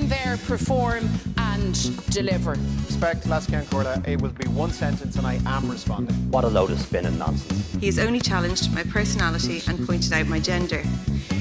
[0.00, 1.74] in there, perform and
[2.10, 2.52] deliver.
[2.86, 6.14] Respect Lascan Corda, it will be one sentence and I am responding.
[6.30, 7.74] What a load of spin and nonsense.
[7.74, 10.82] He has only challenged my personality and pointed out my gender.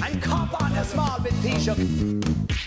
[0.03, 2.57] And cop on a small bit, Taoiseach.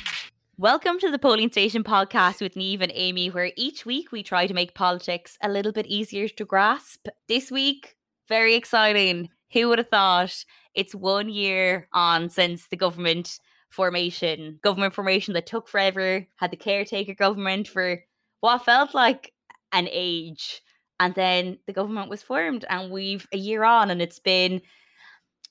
[0.57, 4.47] Welcome to the Polling Station podcast with Neve and Amy, where each week we try
[4.47, 7.09] to make politics a little bit easier to grasp.
[7.29, 7.97] This week,
[8.29, 9.29] very exciting.
[9.53, 10.45] Who would have thought?
[10.75, 13.39] It's one year on since the government
[13.73, 18.03] formation, government formation that took forever, had the caretaker government for
[18.41, 19.33] what felt like
[19.73, 20.63] an age.
[21.01, 24.63] And then the government was formed, and we've a year on, and it's been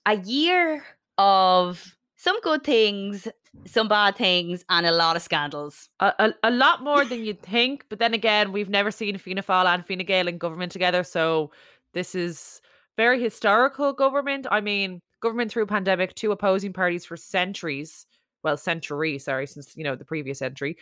[0.05, 0.83] a year
[1.17, 3.27] of some good things,
[3.65, 5.89] some bad things, and a lot of scandals.
[5.99, 7.85] A, a, a lot more than you'd think.
[7.89, 11.03] But then again, we've never seen Fianna Fáil and Fine Gael in government together.
[11.03, 11.51] So
[11.93, 12.61] this is
[12.95, 14.47] very historical government.
[14.49, 18.05] I mean, government through pandemic, two opposing parties for centuries
[18.43, 20.77] well, century, sorry, since you know the previous century,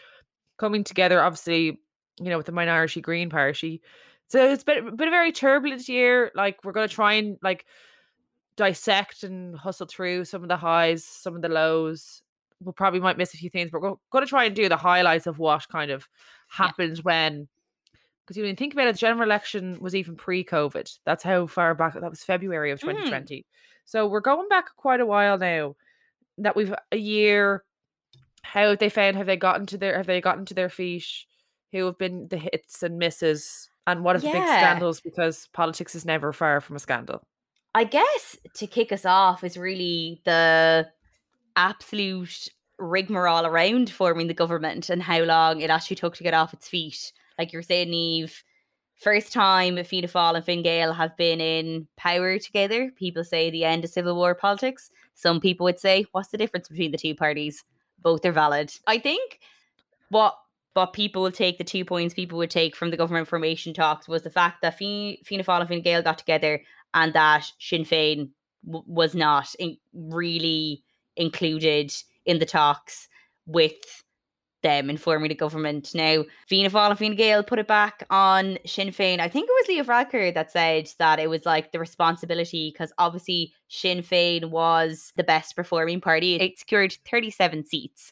[0.58, 1.80] coming together, obviously,
[2.20, 3.82] you know, with the minority Green Party.
[4.28, 6.32] So it's been, been a very turbulent year.
[6.36, 7.66] Like we're gonna try and like
[8.56, 12.22] dissect and hustle through some of the highs, some of the lows.
[12.62, 14.76] We'll probably might miss a few things, but we're going to try and do the
[14.76, 16.10] highlights of what kind of
[16.50, 17.04] happened yeah.
[17.04, 17.48] when.
[18.28, 21.00] Because you think about it, the general election was even pre-COVID.
[21.06, 21.94] That's how far back.
[21.94, 23.38] That was February of 2020.
[23.38, 23.44] Mm.
[23.90, 25.76] So we're going back quite a while now
[26.38, 27.64] that we've a year
[28.44, 31.08] how have they found have they gotten to their have they gotten to their feet?
[31.72, 34.32] Who have been the hits and misses and what are yeah.
[34.32, 35.02] the big scandals?
[35.02, 37.24] Because politics is never far from a scandal.
[37.74, 40.88] I guess to kick us off is really the
[41.56, 46.54] absolute rigmarole around forming the government and how long it actually took to get off
[46.54, 47.12] its feet.
[47.40, 48.44] Like you're saying Neve
[49.00, 52.92] first time Fianna Fáil and Fine Gael have been in power together.
[52.96, 54.92] People say the end of civil war politics.
[55.16, 57.64] Some people would say, what's the difference between the two parties?
[58.02, 58.74] Both are valid.
[58.88, 59.40] I think
[60.10, 60.36] what
[60.74, 64.08] what people will take, the two points people would take from the government formation talks
[64.08, 66.62] was the fact that Fianna Fáil and Fine Gael got together
[66.94, 68.30] and that Sinn Féin
[68.66, 70.84] w- was not in- really
[71.18, 71.92] included
[72.26, 73.08] in the talks
[73.46, 73.74] with
[74.62, 75.92] them informing the government.
[75.94, 79.20] Now, Fianna Fáil and Fine Gael put it back on Sinn Féin.
[79.20, 82.92] I think it was Leo Varadkar that said that it was like the responsibility because
[82.98, 86.36] obviously Sinn Féin was the best performing party.
[86.36, 88.12] It secured 37 seats.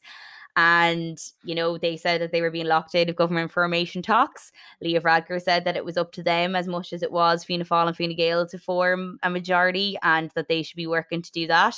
[0.60, 4.52] And, you know, they said that they were being locked out of government formation talks.
[4.82, 7.64] Leo Varadkar said that it was up to them as much as it was Fianna
[7.64, 11.32] Fáil and Fine Gael to form a majority and that they should be working to
[11.32, 11.76] do that.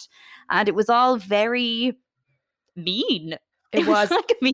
[0.50, 1.98] And it was all very
[2.78, 3.36] mean
[3.72, 4.54] it, was, like me.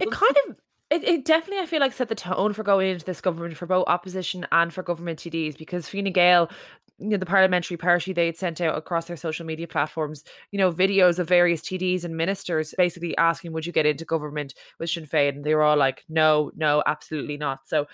[0.00, 0.56] It kind of
[0.90, 3.66] it, it definitely I feel like set the tone for going into this government for
[3.66, 6.50] both opposition and for government TDs because Fine Gael
[6.98, 10.22] you know the parliamentary party they had sent out across their social media platforms
[10.52, 14.54] you know videos of various TDs and ministers basically asking would you get into government
[14.78, 17.86] with Sinn Féin and they were all like no no absolutely not so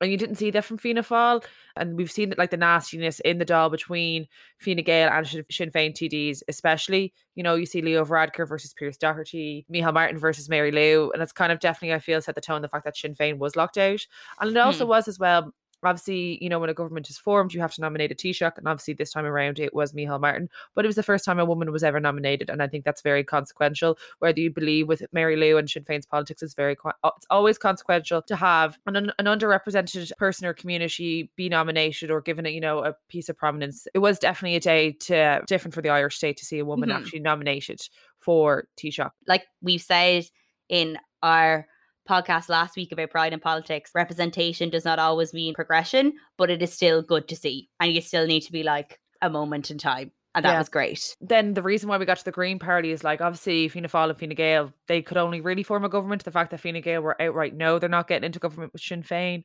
[0.00, 1.44] and you didn't see that from Fianna Fáil.
[1.76, 4.26] And we've seen like the nastiness in the Dáil between
[4.58, 7.12] Fine Gael and Sinn Féin TDs, especially.
[7.34, 11.10] You know, you see Leo Varadkar versus Pearse Doherty, Micheál Martin versus Mary Lou.
[11.12, 13.38] And it's kind of definitely, I feel, set the tone the fact that Sinn Féin
[13.38, 14.06] was locked out.
[14.40, 14.90] And it also hmm.
[14.90, 18.12] was as well obviously, you know, when a government is formed, you have to nominate
[18.12, 18.58] a Taoiseach.
[18.58, 20.48] And obviously, this time around, it was Micheál Martin.
[20.74, 22.50] But it was the first time a woman was ever nominated.
[22.50, 23.98] And I think that's very consequential.
[24.18, 27.58] Whether you believe with Mary Lou and Sinn Féin's politics is very, uh, it's always
[27.58, 32.60] consequential to have an, an underrepresented person or community be nominated or given, a, you
[32.60, 33.86] know, a piece of prominence.
[33.94, 36.88] It was definitely a day to different for the Irish state to see a woman
[36.88, 36.98] mm-hmm.
[36.98, 37.80] actually nominated
[38.18, 39.10] for Taoiseach.
[39.26, 40.24] Like we've said
[40.68, 41.66] in our
[42.06, 46.62] podcast last week about pride and politics, representation does not always mean progression, but it
[46.62, 47.68] is still good to see.
[47.80, 50.12] And you still need to be like a moment in time.
[50.36, 50.58] And that yeah.
[50.58, 51.16] was great.
[51.22, 54.10] Then the reason why we got to the Green Party is like obviously Fianna Fáil
[54.10, 56.24] and Fine Gael, they could only really form a government.
[56.24, 59.02] The fact that Fine Gael were outright no, they're not getting into government with Sinn
[59.02, 59.44] Féin.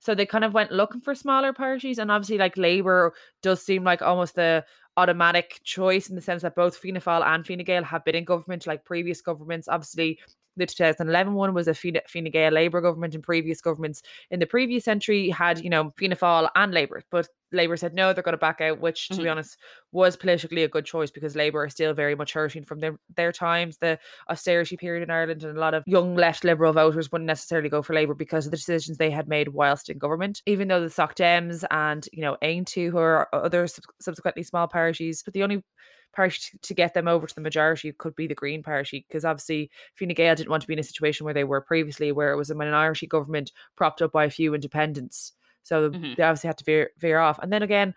[0.00, 2.00] So they kind of went looking for smaller parties.
[2.00, 4.64] And obviously like Labour does seem like almost the
[4.96, 8.24] automatic choice in the sense that both Fianna Fáil and Fine Gael have been in
[8.24, 9.68] government like previous governments.
[9.68, 10.18] Obviously,
[10.56, 14.46] the 2011 one was a Fine, Fine Gael Labour government, and previous governments in the
[14.46, 17.02] previous century had, you know, Fianna Fáil and Labour.
[17.10, 19.22] But Labour said no, they're going to back out, which, to mm-hmm.
[19.22, 19.58] be honest,
[19.92, 23.32] was politically a good choice because Labour are still very much hurting from their, their
[23.32, 23.98] times, the
[24.30, 27.82] austerity period in Ireland, and a lot of young left Liberal voters wouldn't necessarily go
[27.82, 30.42] for Labour because of the decisions they had made whilst in government.
[30.46, 33.66] Even though the Soc Dems and, you know, Aontú, who are other
[34.00, 35.62] subsequently small parties, but the only
[36.12, 39.70] party to get them over to the majority could be the Green Party, because obviously
[39.98, 42.36] Fine Gael didn't want to be in a situation where they were previously, where it
[42.36, 45.32] was a minority government propped up by a few independents.
[45.62, 46.14] So mm-hmm.
[46.16, 47.38] they obviously had to veer, veer off.
[47.38, 47.94] And then again,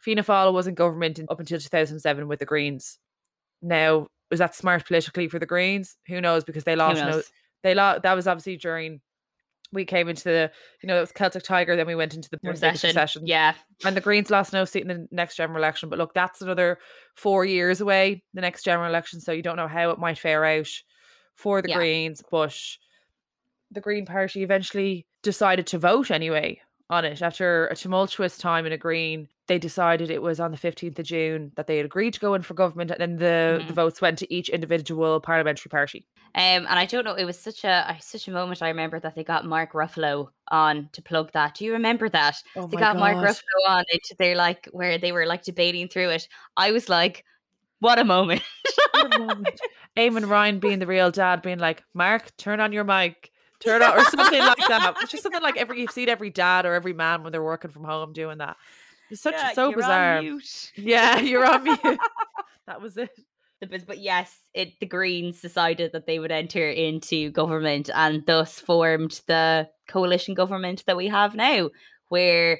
[0.00, 2.98] Fianna Fáil was in government up until 2007 with the Greens.
[3.62, 5.96] Now, was that smart politically for the Greens?
[6.08, 6.44] Who knows?
[6.44, 7.22] Because they lost no
[7.62, 8.02] they lost.
[8.02, 9.00] That was obviously during
[9.72, 10.50] we came into the
[10.82, 12.88] you know it was Celtic Tiger, then we went into the recession.
[12.88, 13.26] recession.
[13.26, 13.54] Yeah.
[13.84, 15.88] And the Greens lost no seat in the next general election.
[15.88, 16.78] But look, that's another
[17.14, 19.20] four years away, the next general election.
[19.20, 20.68] So you don't know how it might fare out
[21.34, 21.76] for the Yeah.
[21.76, 22.22] Greens.
[22.30, 22.56] But
[23.70, 28.72] the Green Party eventually decided to vote anyway on it after a tumultuous time in
[28.72, 29.28] a Green.
[29.48, 32.34] They decided it was on the 15th of June that they had agreed to go
[32.34, 33.76] in for government, and then the, the Mhm.
[33.76, 36.06] votes went to each individual parliamentary party.
[36.34, 38.60] Um, and I don't know, it was such a such a moment.
[38.60, 41.54] I remember that they got Mark Ruffalo on to plug that.
[41.54, 42.36] Do you remember that?
[42.56, 43.84] Oh they got Mark Ruffalo on.
[43.88, 46.28] It, they're like where they were like debating through it.
[46.56, 47.24] I was like,
[47.78, 48.42] what a moment.
[49.96, 53.98] Eamon Ryan being the real dad, being like, Mark, turn on your mic, turn on,
[53.98, 54.96] or something like that.
[55.02, 57.70] It's just something like every you've seen every dad or every man when they're working
[57.70, 58.56] from home doing that.
[59.10, 60.22] It's such Yeah, so bizarre.
[60.76, 61.80] Yeah, you're on mute.
[62.66, 63.10] that was it.
[63.60, 69.22] But yes, it the Greens decided that they would enter into government and thus formed
[69.26, 71.70] the coalition government that we have now,
[72.08, 72.58] where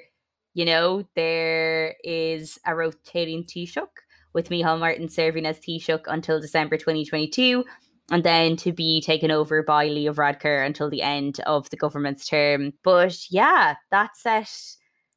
[0.54, 3.88] you know there is a rotating Taoiseach
[4.32, 7.62] with Micheál Martin serving as Taoiseach until December 2022,
[8.10, 12.26] and then to be taken over by Leo Varadkar until the end of the government's
[12.26, 12.72] term.
[12.82, 14.50] But yeah, that set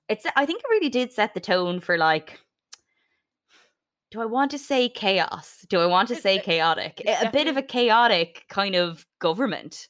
[0.09, 2.39] it's I think it really did set the tone for like
[4.11, 5.65] do I want to say chaos?
[5.69, 7.01] Do I want to say chaotic?
[7.05, 9.87] A bit of a chaotic kind of government.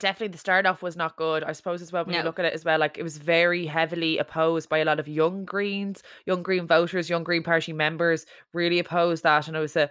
[0.00, 1.44] Definitely the start off was not good.
[1.44, 3.66] I suppose as well when you look at it as well, like it was very
[3.66, 8.26] heavily opposed by a lot of young Greens, young Green voters, young Green Party members
[8.52, 9.46] really opposed that.
[9.46, 9.88] And it was a,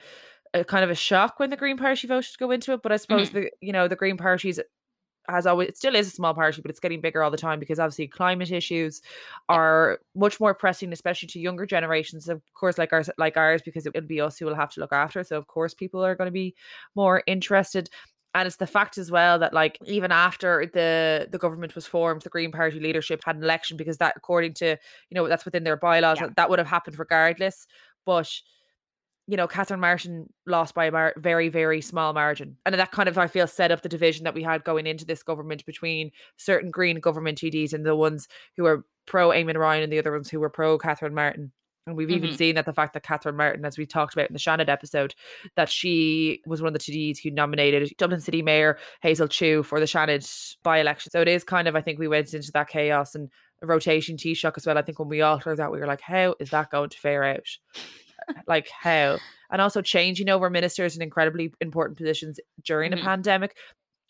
[0.53, 2.81] a kind of a shock when the Green Party voted to go into it.
[2.81, 3.41] But I suppose mm-hmm.
[3.41, 4.59] the you know, the Green Party's
[5.29, 7.59] has always it still is a small party, but it's getting bigger all the time
[7.59, 9.01] because obviously climate issues
[9.49, 12.27] are much more pressing, especially to younger generations.
[12.29, 14.79] Of course, like ours, like ours, because it, it'll be us who will have to
[14.79, 15.23] look after.
[15.23, 16.55] So of course, people are going to be
[16.95, 17.89] more interested.
[18.33, 22.21] And it's the fact as well that like even after the the government was formed,
[22.21, 24.77] the Green Party leadership had an election because that, according to
[25.09, 26.27] you know, that's within their bylaws, Yeah.
[26.27, 27.67] that, that would have happened regardless.
[28.05, 28.29] But
[29.27, 32.57] you know, Catherine Martin lost by a mar- very, very small margin.
[32.65, 35.05] And that kind of, I feel, set up the division that we had going into
[35.05, 38.27] this government between certain Green government TDs and the ones
[38.57, 41.51] who were pro Eamon Ryan and the other ones who were pro Catherine Martin.
[41.87, 42.37] And we've even Mhm.
[42.37, 45.15] seen that the fact that Catherine Martin, as we talked about in the Seanad episode,
[45.55, 49.79] that she was one of the TDs who nominated Dublin City Mayor Hazel Chu for
[49.79, 51.11] the Seanad by election.
[51.11, 53.29] So it is kind of, I think we went into that chaos and
[53.63, 54.77] a rotation Taoiseach as well.
[54.77, 56.97] I think when we all heard that, we were like, how is that going to
[56.99, 57.47] fare out?
[58.47, 59.17] Like how
[59.49, 62.99] and also changing over ministers in incredibly important positions during Mhm.
[62.99, 63.55] a pandemic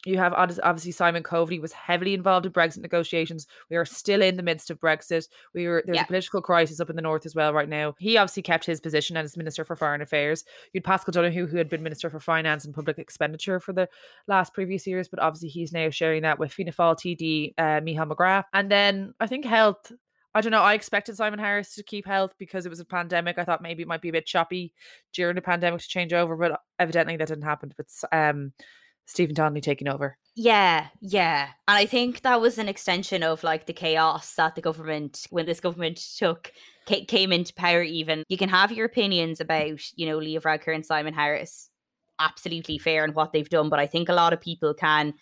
[0.03, 3.45] you have obviously Simon Coveney was heavily involved in Brexit negotiations.
[3.69, 5.27] We are still in the midst of Brexit.
[5.53, 6.01] We were there's Yeah.
[6.01, 7.93] a political crisis up in the north as well right now.
[7.99, 10.43] He obviously kept his position as Minister for Foreign Affairs.
[10.73, 13.87] You'd Paschal Donohoe, who had been Minister for Finance and Public Expenditure for the
[14.27, 18.15] last previous years, but obviously he's now sharing that with Fianna Fáil TD uh, Michael
[18.15, 18.45] McGrath.
[18.53, 19.91] And then I think health.
[20.33, 20.61] I don't know.
[20.61, 23.37] I expected Simon Harris to keep health because it was a pandemic.
[23.37, 24.73] I thought maybe it might be a bit choppy
[25.13, 27.73] during the pandemic to change over, but evidently that didn't happen.
[27.75, 28.53] But um,
[29.05, 30.17] Stephen Donnelly taking over.
[30.35, 31.49] Yeah, yeah.
[31.67, 35.45] And I think that was an extension of like the chaos that the government, when
[35.45, 36.53] this government took,
[36.87, 38.23] ca- came into power even.
[38.29, 41.69] You can have your opinions about, you know, Leo Varadkar and Simon Harris.
[42.19, 43.67] Absolutely fair in what they've done.
[43.67, 45.13] But I think a lot of people can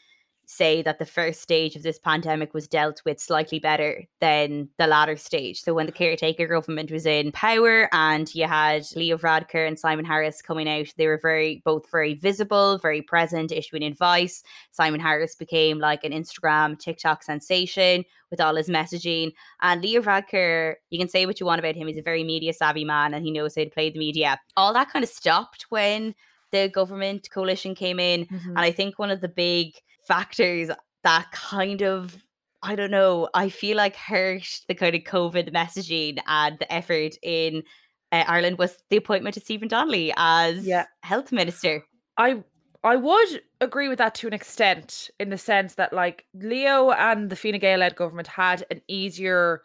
[0.51, 4.87] say that the first stage of this pandemic was dealt with slightly better than the
[4.87, 5.61] latter stage.
[5.61, 6.03] So when the mm-hmm.
[6.03, 10.87] caretaker government was in power and you had Leo Varadkar and Simon Harris coming out,
[10.97, 14.41] they were very both very visible, very present, issuing advice.
[14.71, 19.33] Simon Harris became like an Instagram, TikTok sensation with all his messaging.
[19.61, 22.53] And Leo Varadkar, you can say what you want about him, he's a very media
[22.53, 24.39] savvy man and he knows how to play the media.
[24.57, 26.15] All that kind of stopped when
[26.51, 28.21] the government coalition came in.
[28.21, 28.57] And mm-hmm.
[28.57, 29.73] I think one of the big
[30.09, 30.69] factors
[31.03, 32.21] that kind of
[32.61, 37.15] I don't know, I feel like hurt the kind of COVID messaging and the effort
[37.23, 37.63] in
[38.11, 40.83] uh, Ireland was the appointment of Stephen Donnelly as Yeah.
[41.03, 41.85] health minister.
[42.17, 42.43] I
[42.83, 47.29] I would agree with that to an extent, in the sense that like Leo and
[47.29, 49.61] the Fine Gael led government had an easier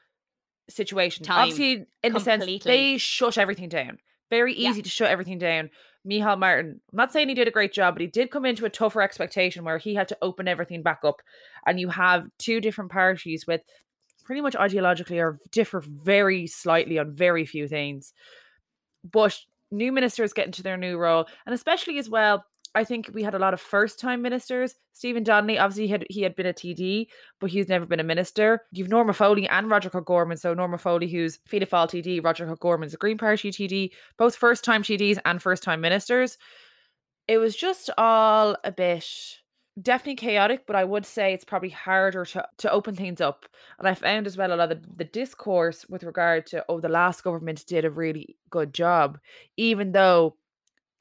[0.69, 1.25] situation.
[1.25, 2.71] Time, Obviously, in the sense completely.
[2.71, 3.99] they shut everything down.
[4.31, 4.71] Very Yeah.
[4.71, 5.71] easy to shut everything down.
[6.09, 8.67] Micheál Martin, I'm not saying he did a great job, but he did come into
[8.67, 11.23] a tougher expectation where he had to open everything back up.
[11.67, 13.63] And you have two different parties with
[14.25, 18.13] pretty much ideologically or differ very slightly on very few things.
[19.03, 19.39] But
[19.71, 22.45] new ministers get into their new role, and especially as well,
[22.75, 24.75] I think we had a lot of first time ministers.
[24.93, 27.07] Stephen Donnelly, obviously, he had he had been a TD,
[27.41, 28.63] but he's never been a minister.
[28.73, 30.37] You've Norma Foley and Roderic O'Gorman.
[30.37, 34.65] So Norma Foley, who's Fianna Fáil TD, Roderic O'Gorman's a Green Party TD, both first
[34.65, 36.37] time TDs and first time ministers.
[37.29, 39.07] It was just all a bit
[39.81, 43.47] definitely chaotic, but I would say it's probably harder to, to open things up.
[43.79, 46.89] And I found as well a lot of the discourse with regard to, oh, the
[46.89, 49.19] last government did a really good job,
[49.57, 50.37] even though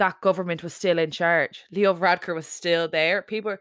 [0.03, 1.63] that government was still in charge.
[1.71, 3.21] Leo Varadkar was still there.
[3.21, 3.55] People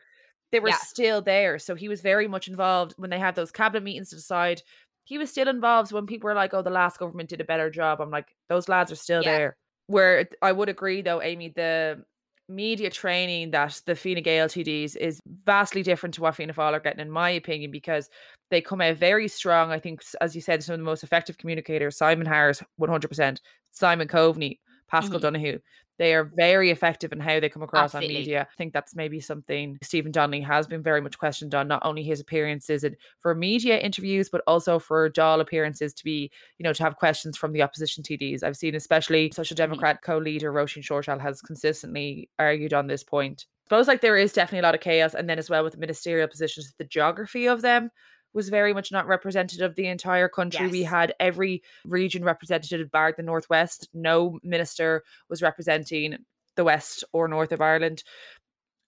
[0.50, 0.76] they were Yeah.
[0.76, 1.58] still there.
[1.58, 4.60] So he was very much involved when they had those cabinet meetings to decide.
[5.04, 7.70] He was still involved when people were like, oh, the last government did a better
[7.70, 8.00] job.
[8.00, 9.30] I'm like, those lads are still Yeah.
[9.38, 9.56] there.
[9.86, 12.04] Where I would agree though, Amy, the
[12.48, 16.80] media training that the Fine Gael TDs is vastly different to what Fianna Fáil are
[16.80, 18.10] getting, in my opinion, because
[18.50, 19.70] they come out very strong.
[19.70, 24.08] I think, as you said, some of the most effective communicators, Simon Harris, 100%, Simon
[24.08, 24.58] Coveney,
[24.88, 25.22] Paschal Mhm.
[25.22, 25.60] Donohoe.
[26.02, 28.48] They are very effective in how they come across on media.
[28.50, 32.02] I think that's maybe something Stephen Donnelly has been very much questioned on, not only
[32.02, 36.28] his appearances and for media interviews, but also for Dáil appearances to be,
[36.58, 38.42] you know, to have questions from the opposition TDs.
[38.42, 39.62] I've seen especially Social mm-hmm.
[39.62, 43.46] Democrat co-leader Roisin Shortall has consistently argued on this point.
[43.46, 45.74] I suppose like there is definitely a lot of chaos, and then as well with
[45.74, 47.92] the ministerial positions, the geography of them
[48.34, 50.66] was very much not representative of the entire country.
[50.68, 53.88] We had every region represented, bar the northwest.
[53.92, 56.18] No minister was representing
[56.56, 58.02] the west or north of Ireland,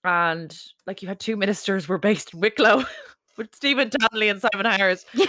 [0.02, 2.84] and like you had two ministers were based in Wicklow.
[3.36, 5.26] With Stephen Donnelly and Simon Harris, and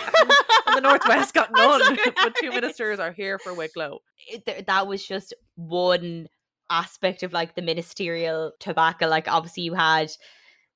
[0.76, 1.98] the Northwest got none.
[2.22, 3.98] but two ministers are here for Wicklow.
[4.32, 6.28] it- th- that was just one
[6.70, 9.08] aspect of like the ministerial tobacco.
[9.08, 10.12] Like obviously you had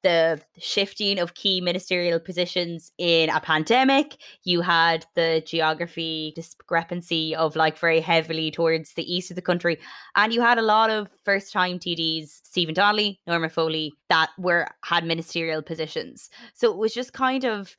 [0.02, 4.18] the shifting of key ministerial positions in a pandemic.
[4.44, 9.78] You had the geography discrepancy of like very heavily towards the east of the country.
[10.16, 14.68] And you had a lot of first time TDs, Stephen Donnelly, Norma Foley, that were
[14.84, 16.30] had ministerial positions.
[16.54, 17.76] So it was just kind of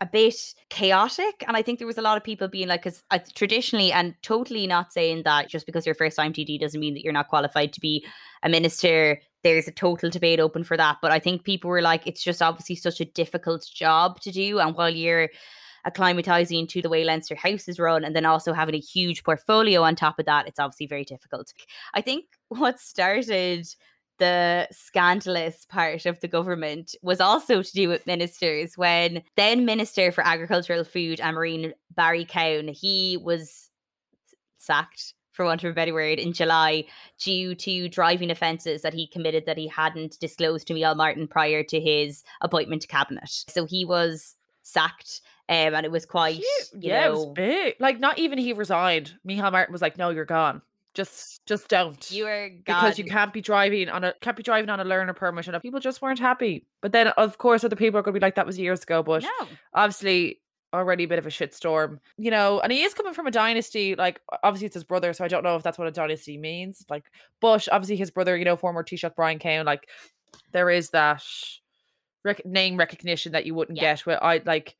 [0.00, 0.34] a bit
[0.70, 1.44] chaotic.
[1.46, 4.14] And I think there was a lot of people being like, because uh, traditionally, and
[4.22, 7.28] totally not saying that just because you're first time TD doesn't mean that you're not
[7.28, 8.06] qualified to be
[8.42, 9.20] a minister.
[9.42, 10.98] There's a total debate open for that.
[11.02, 14.60] But I think people were like, it's just obviously such a difficult job to do.
[14.60, 15.30] And while you're
[15.86, 19.82] acclimatizing to the way Leinster House is run and then also having a huge portfolio
[19.82, 21.52] on top of that, it's obviously very difficult.
[21.94, 23.66] I think what started
[24.18, 30.12] the scandalous part of the government was also to do with ministers when then minister
[30.12, 33.70] for agricultural food and marine Barry Cowen he was
[34.56, 36.84] sacked for want of a better word in july
[37.18, 41.62] due to driving offences that he committed that he hadn't disclosed to Micheál Martin prior
[41.62, 45.20] to his appointment to cabinet so he was sacked
[45.50, 46.44] um, and it was quite you
[46.78, 47.74] yeah, know, it was big.
[47.80, 49.14] Like not even he resigned.
[49.26, 50.60] Micheál Martin was like, "No, you're gone.
[50.98, 54.68] Just, just don't." you were because you can't be driving on a can't be driving
[54.68, 56.66] on a learner permit, and people just weren't happy.
[56.80, 59.02] But then, of course, other people are going to be like, "That was years ago."
[59.04, 60.40] But no obviously,
[60.74, 62.60] already a bit of a shitstorm, you know.
[62.60, 63.94] And he is coming from a dynasty.
[63.94, 66.84] Like, obviously, it's his brother, so I don't know if that's what a dynasty means.
[66.90, 67.04] Like,
[67.40, 69.88] but obviously, his brother, you know, former Taoiseach Brian Cowen, like,
[70.52, 71.22] there is that
[72.24, 73.94] rec- name recognition that you wouldn't Yeah.
[73.94, 74.76] get with I like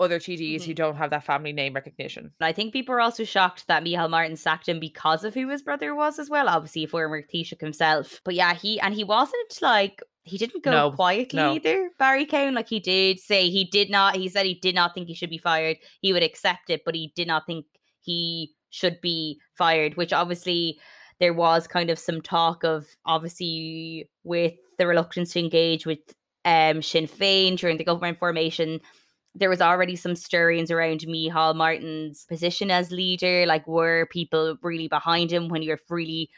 [0.00, 0.76] other TDs who Mhm.
[0.76, 2.32] don't have that family name recognition.
[2.40, 5.62] I think people are also shocked that Micheál Martin sacked him because of who his
[5.62, 6.48] brother was as well.
[6.48, 8.20] Obviously, former Taoiseach himself.
[8.24, 11.54] But yeah, he and he wasn't like he didn't go No, quietly no.
[11.54, 11.90] either.
[11.98, 14.14] Barry Cowen, like he did say he did not.
[14.16, 15.78] He said he did not think he should be fired.
[16.00, 17.64] He would accept it, but he did not think
[18.00, 19.96] he should be fired.
[19.96, 20.78] Which obviously
[21.18, 25.98] there was kind of some talk of obviously with the reluctance to engage with
[26.44, 28.80] um Sinn Féin during the government formation
[29.38, 33.46] there was already some stirrings around Micheál Martin's position as leader.
[33.46, 36.30] Like, were people really behind him when you're really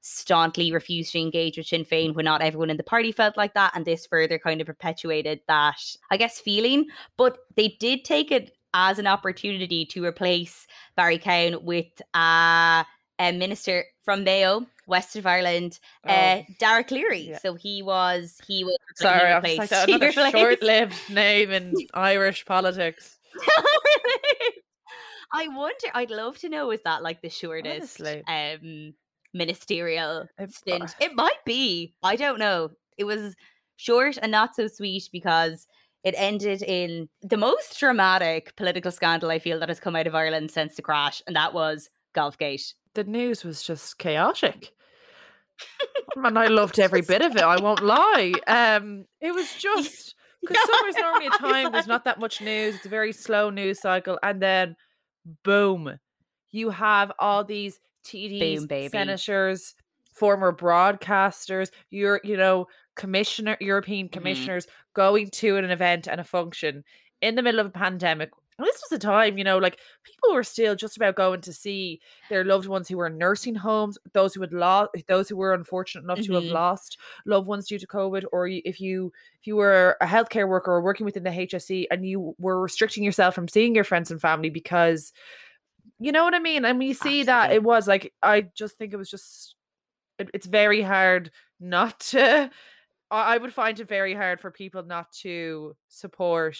[0.00, 3.54] staunchly refused to engage with Sinn Féin when not everyone in the party felt like
[3.54, 3.72] that?
[3.74, 6.86] And this further kind of perpetuated that, I guess, feeling.
[7.16, 12.84] But they did take it as an opportunity to replace Barry Cowen with uh,
[13.18, 17.26] a minister from Mayo, West of Ireland, uh, Dara Calleary.
[17.26, 17.38] Oh, yeah.
[17.40, 22.46] So he was he was Sorry, I was like, He another short-lived name in Irish
[22.46, 23.18] politics.
[25.32, 25.88] I wonder.
[25.94, 26.70] I'd love to know.
[26.70, 28.22] Is that like the shortest Honestly.
[28.28, 28.94] um
[29.34, 30.94] ministerial It- stint?
[31.00, 31.94] It might be.
[32.02, 32.70] I don't know.
[32.96, 33.34] It was
[33.76, 35.66] short and not so sweet because
[36.04, 40.14] it ended in the most dramatic political scandal I feel that has come out of
[40.14, 42.74] Ireland since the crash, and that was Golfgate.
[42.94, 44.72] the news was just chaotic.
[46.16, 47.42] and I loved every bit of it.
[47.42, 48.32] I won't lie.
[48.46, 52.76] Um, it was just because summer's normally a time there's not that much news.
[52.76, 54.76] It's a very slow news cycle, and then
[55.42, 55.98] boom,
[56.50, 59.74] you have all these TDs, Boom, senators,
[60.12, 64.12] former broadcasters, your you know commissioner, European Mm-hmm.
[64.12, 66.82] commissioners going to an event and a function
[67.20, 70.32] in the middle of a pandemic And this was a time, you know, like people
[70.32, 73.98] were still just about going to see their loved ones who were in nursing homes,
[74.14, 76.48] those who had lost, those who were unfortunate enough to have Mhm.
[76.48, 76.96] lost
[77.26, 80.80] loved ones due to COVID, or if you if you were a healthcare worker or
[80.80, 84.48] working within the HSE and you were restricting yourself from seeing your friends and family
[84.48, 85.12] because,
[85.98, 86.64] you know what I mean.
[86.64, 89.56] And we see that it was like I just think it was just
[90.18, 92.50] it, it's very hard not to.
[93.10, 96.58] I would find it very hard for people not to support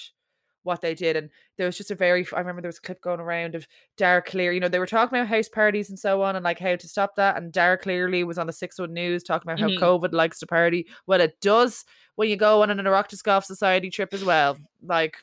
[0.67, 1.17] what they did.
[1.17, 3.67] And there was just a very, I remember there was a clip going around of
[3.97, 6.59] Dara Calleary, you know, they were talking about house parties and so on and like
[6.59, 7.37] how to stop that.
[7.37, 9.75] And Dara Calleary was on the 6 1 News talking about Mhm.
[9.81, 10.87] how COVID likes to party.
[11.07, 11.85] Well, it does
[12.17, 12.85] when you go on an
[13.25, 14.59] Golf Society trip as well.
[14.83, 15.17] Like,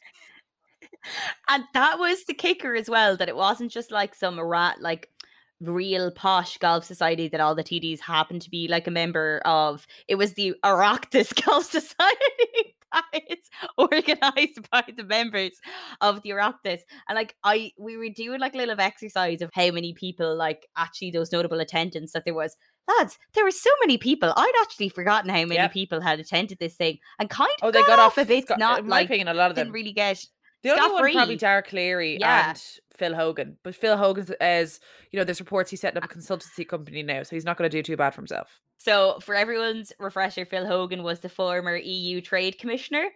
[1.50, 5.10] And that was the kicker as well, that it wasn't just like some rat like
[5.62, 9.88] real posh golf society that all the TDs happened to be like a member of.
[10.08, 12.76] It was the Oireachtas Golf Society
[13.30, 15.52] is organized by the members
[16.02, 16.80] of the Oireachtas.
[17.08, 20.68] And like I we were doing like a little exercise of how many people like
[20.78, 22.56] actually those notable attendance that there was.
[23.00, 24.34] Lads, there were so many people.
[24.36, 25.72] I'd actually forgotten how many Yep.
[25.72, 28.60] people had attended this thing and kind of oh, they got off if it's Scot-
[28.60, 29.68] not in my like opinion, a lot of them.
[29.68, 30.22] didn't really get
[30.64, 32.18] The only one probably scot-free.
[32.20, 32.50] Yeah.
[32.50, 32.62] and
[32.94, 33.58] Phil Hogan.
[33.64, 36.68] But Phil Hogan as uh, you know, there's reports he's setting up a uh, consultancy
[36.68, 38.60] company now, so he's not going to do too bad for himself.
[38.84, 43.12] So, for everyone's refresher, Phil Hogan was the former EU Trade Commissioner.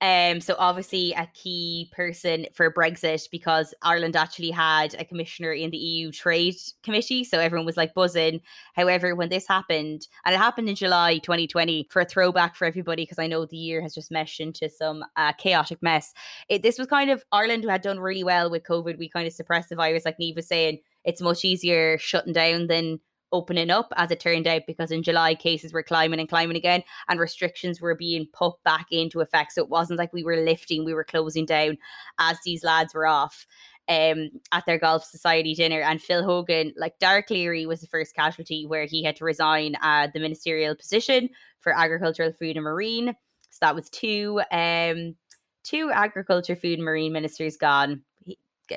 [0.00, 5.70] Um, so obviously a key person for Brexit because Ireland actually had a commissioner in
[5.70, 8.40] the EU Trade Committee, so everyone was like buzzing.
[8.72, 13.02] However, when this happened, and it happened in July 2020, for a throwback for everybody,
[13.02, 16.14] because I know the year has just meshed into some uh, chaotic mess.
[16.48, 18.96] It, this was kind of Ireland who had done really well with COVID.
[18.96, 20.78] We kind of suppressed the virus, like Neve was saying.
[21.04, 23.00] It's much easier shutting down than
[23.32, 26.82] opening up, as it turned out, because in July cases were climbing and climbing again,
[27.08, 29.52] and restrictions were being put back into effect.
[29.52, 31.78] So it wasn't like we were lifting, we were closing down
[32.18, 33.46] as these lads were off.
[33.88, 38.14] Um, at their golf society dinner, and Phil Hogan, like Dara Calleary, was the first
[38.14, 43.16] casualty where he had to resign uh, the ministerial position for agricultural, food, and marine.
[43.48, 45.16] So that was two, um,
[45.64, 48.02] two agriculture, food, and marine ministers gone,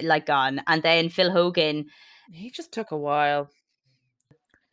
[0.02, 1.86] like gone, and then Phil Hogan
[2.32, 3.50] He just took a while.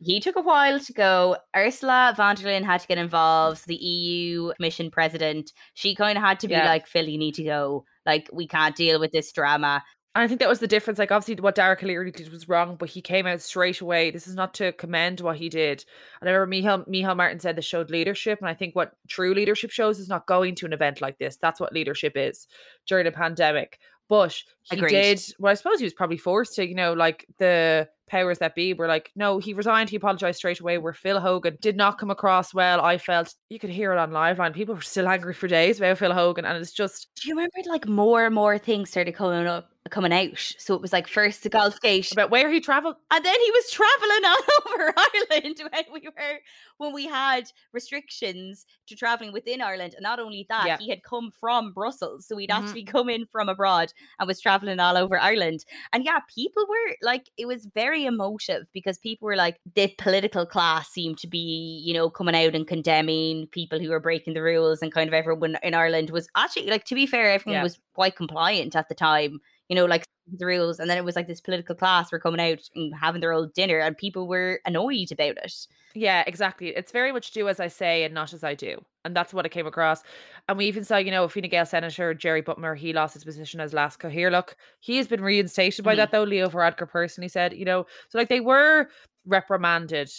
[0.03, 1.37] He took a while to go.
[1.55, 5.53] Ursula von der Leyen had to get involved, the EU Commission president.
[5.75, 6.65] She kind of had to be Yeah.
[6.65, 7.85] like, Phil, you need to go.
[8.05, 9.83] Like, we can't deal with this drama.
[10.13, 10.99] And I think that was the difference.
[10.99, 14.11] Like, obviously, what Derek Calleary did was wrong, but he came out straight away.
[14.11, 15.85] This is not to commend what he did.
[16.19, 18.39] And I remember Michael, Michael Martin said this showed leadership.
[18.41, 21.37] And I think what true leadership shows is not going to an event like this.
[21.37, 22.47] That's what leadership is
[22.87, 23.79] during a pandemic.
[24.09, 24.89] But he Agreed.
[24.89, 28.55] did, well, I suppose he was probably forced to, you know, like the powers that
[28.55, 29.89] be were like, no, he resigned.
[29.89, 30.77] He apologized straight away.
[30.77, 32.81] Where Phil Hogan did not come across well.
[32.81, 34.53] I felt you could hear it on live line.
[34.53, 36.45] People were still angry for days about Phil Hogan.
[36.45, 39.70] And it's just, Do you remember like more and more things started coming up?
[39.89, 42.95] Coming out, so it was like first the golf gate, about where he traveled.
[43.09, 46.39] and then he was traveling all over Ireland when we were
[46.77, 49.93] when we had restrictions to traveling within Ireland.
[49.95, 50.77] And not only that, Yeah.
[50.77, 52.59] he had come from Brussels, so he'd Mhm.
[52.63, 55.65] actually come in from abroad and was traveling all over Ireland.
[55.91, 60.45] And yeah, people were like, it was very emotive because people were like, the political
[60.45, 64.41] class seemed to be, you know, coming out and condemning people who were breaking the
[64.43, 67.63] rules, and kind of everyone in Ireland was actually like, to be fair, everyone Yeah.
[67.63, 69.41] was quite compliant at the time
[69.71, 70.03] you know, like
[70.37, 70.79] the rules.
[70.79, 73.53] And then it was like this political class were coming out and having their old
[73.53, 75.67] dinner, and people were annoyed about it.
[75.95, 76.69] Yeah, exactly.
[76.69, 78.83] It's very much do as I say and not as I do.
[79.03, 80.03] And that's what it came across.
[80.47, 83.59] And we even saw, you know, Fine Gael Senator Jerry Buttimer, he lost his position
[83.59, 85.97] as Leas-Chathaoirleach, he has been reinstated by Mhm.
[85.97, 86.23] that though.
[86.23, 88.87] Leo Varadkar personally said, you know, so like they were
[89.25, 90.09] reprimanded,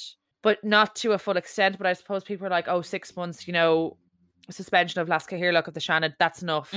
[0.42, 1.78] but not to a full extent.
[1.78, 3.96] But I suppose people are like, oh, six months, you know,
[4.50, 6.74] suspension of Leas-Chathaoirleach at the Seanad, that's enough.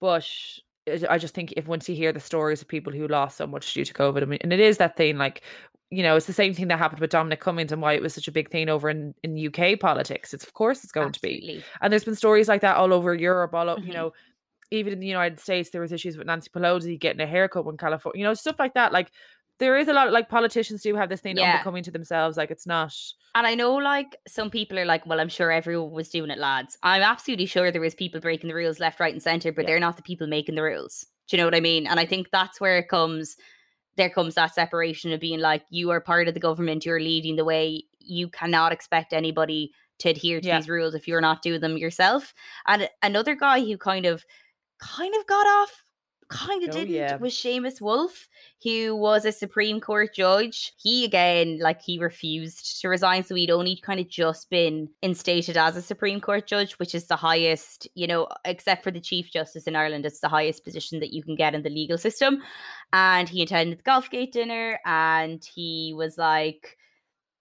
[0.00, 0.62] But it-
[1.08, 3.72] I just think if once you hear the stories of people who lost so much
[3.72, 5.42] due to COVID, I mean, and it is that thing like,
[5.90, 8.14] you know, it's the same thing that happened with Dominic Cummings and why it was
[8.14, 10.34] such a big thing over in, in UK politics.
[10.34, 11.46] It's of course it's going to be.
[11.80, 13.94] And there's been stories like that all over Europe, all over, you Mhm.
[13.94, 14.12] know,
[14.70, 17.76] even in the United States, there was issues with Nancy Pelosi getting a haircut in
[17.76, 18.92] California, you know, stuff like that.
[18.92, 19.12] Like
[19.62, 21.52] there is a lot of like politicians do have this thing Yeah.
[21.52, 22.36] unbecoming to themselves.
[22.36, 22.92] Like it's not
[23.34, 26.36] And I know, like, some people are like, well, I'm sure everyone was doing it,
[26.38, 26.76] lads.
[26.82, 29.68] I'm absolutely sure there was people breaking the rules left, right, and center, but Yeah.
[29.70, 31.06] they're not the people making the rules.
[31.28, 31.86] Do you know what I mean?
[31.86, 33.36] And I think that's where it comes.
[33.96, 37.36] There comes that separation of being like, you are part of the government, you're leading
[37.36, 37.84] the way.
[38.00, 40.58] You cannot expect anybody to adhere to Yeah.
[40.58, 42.34] these rules if you're not doing them yourself.
[42.66, 44.26] And another guy who kind of,
[44.78, 45.84] kind of got off
[46.32, 47.16] kind of Oh, didn't yeah.
[47.16, 48.28] was Seamus Woulfe,
[48.62, 50.72] who was a Supreme Court judge.
[50.78, 55.56] He again, like he refused to resign, so he'd only kind of just been instated
[55.56, 59.30] as a Supreme Court judge, which is the highest, you know, except for the Chief
[59.30, 62.42] Justice in Ireland, it's the highest position that you can get in the legal system.
[62.92, 66.76] And he attended the Golfgate dinner, and he was like,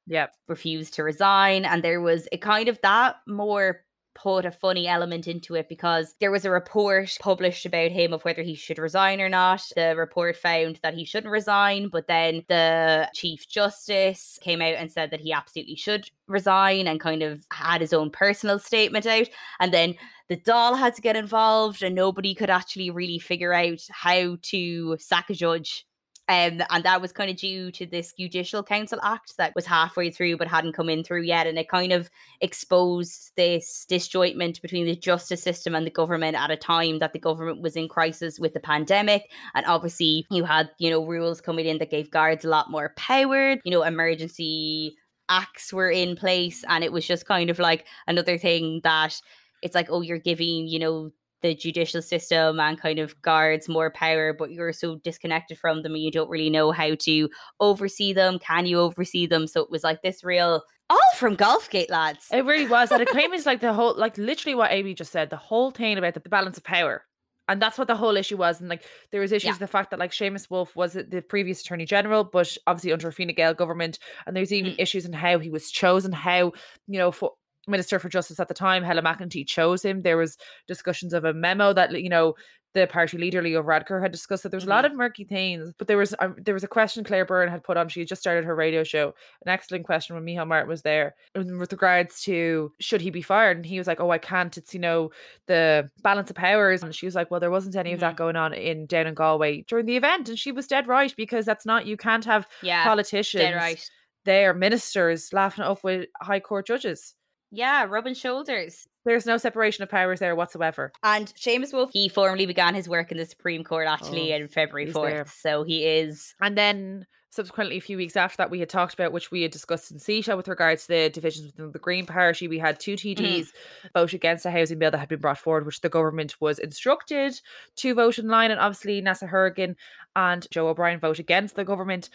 [0.08, 0.28] Yeah.
[0.48, 3.86] refused to resign and there was a kind of that more
[4.22, 8.24] put a funny element into it because there was a report published about him of
[8.24, 9.64] whether he should resign or not.
[9.76, 14.92] The report found that he shouldn't resign but then the chief justice came out and
[14.92, 19.28] said that he absolutely should resign and kind of had his own personal statement out.
[19.60, 19.96] And then
[20.30, 24.98] the Dáil had to get involved and nobody could actually really figure out how to
[25.00, 25.86] sack a judge
[26.32, 30.10] um, and that was kind of due to this Judicial Council Act that was halfway
[30.10, 31.46] through but hadn't come in through yet.
[31.46, 36.50] And it kind of exposed this disjointment between the justice system and the government at
[36.50, 39.30] a time that the government was in crisis with the pandemic.
[39.56, 42.94] And obviously, you had, you know, rules coming in that gave guards a lot more
[42.96, 44.96] power, you know, emergency
[45.28, 46.64] acts were in place.
[46.70, 49.20] And it was just kind of like another thing that
[49.62, 51.12] it's like, oh, you're giving, you know,
[51.42, 55.94] the judicial system and kind of guards more power, but you're so disconnected from them
[55.94, 58.40] and you don't really know how to oversee them.
[58.40, 59.48] Can you oversee them?
[59.48, 62.28] So it was like this real all from Golfgate, lads.
[62.32, 62.92] It really was.
[62.92, 65.72] And it came as like the whole, like literally what Amy just said, the whole
[65.72, 67.06] thing about the, the balance of power.
[67.48, 68.60] And that's what the whole issue was.
[68.62, 69.58] And like there was issues Yeah.
[69.58, 73.14] the fact that like Seamus Woulfe was the previous Attorney General, but obviously under a
[73.14, 74.00] Fine Gael government.
[74.26, 74.80] And there's even Mm.
[74.80, 76.54] issues in how he was chosen, how,
[76.88, 77.32] you know, for
[77.72, 80.02] Minister for Justice at the time, Helen McEntee chose him.
[80.02, 82.36] There was discussions of a memo that, you know,
[82.74, 85.74] the party leader Leo Varadkar had discussed that there was a lot of murky things,
[85.78, 87.90] but there was um, there was a question Claire Byrne had put on.
[87.90, 89.14] She had just started her radio show.
[89.46, 93.58] An excellent question when Micheál Martin was there with regards to should he be fired,
[93.58, 94.58] and he was like, "Oh, I can't.
[94.58, 95.10] It's you know
[95.48, 98.38] the balance of powers." And she was like, "Well, there wasn't any of that going
[98.38, 101.66] on in down in Galway during the event," and she was dead right because that's
[101.66, 103.90] not you can't have Yeah, politicians dead right.
[104.24, 107.16] there, ministers laughing up with high court judges.
[107.52, 108.88] Yeah, rubbing shoulders.
[109.04, 110.92] There's no separation of powers there whatsoever.
[111.04, 114.38] And Seamus Woulfe, he formally began his work in the Supreme Court oh, actually Oh,
[114.38, 115.10] in February 4th.
[115.10, 115.26] there.
[115.26, 119.12] So he is And then subsequently, a few weeks after that, we had talked about,
[119.12, 122.48] which we had discussed in CETA with regards to the divisions within the Green Party.
[122.48, 123.16] We had two mm.
[123.16, 123.48] TDs
[123.94, 127.40] vote against a housing bill that had been brought forward, which the government was instructed
[127.78, 128.52] to vote in line.
[128.52, 129.76] And obviously, Neasa Hourigan
[130.16, 132.10] and Joe O'Brien vote against the government.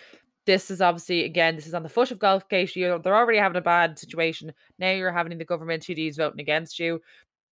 [0.46, 2.74] This is obviously, again, this is on the foot of Golfgate.
[2.76, 4.52] You they're already having a bad situation.
[4.78, 7.00] Now you're having the government TDs voting against you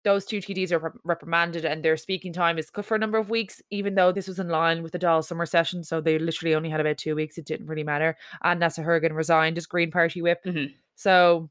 [0.04, 3.30] those two TDs are reprimanded and their speaking time is cut for a number of
[3.30, 5.84] weeks, even though this was in line with the Dáil summer session.
[5.84, 7.38] So they literally only had about two weeks.
[7.38, 8.16] It didn't really matter.
[8.42, 10.42] And Neasa Hourigan resigned as Green Party whip.
[10.44, 10.74] Mhm.
[10.96, 11.50] So,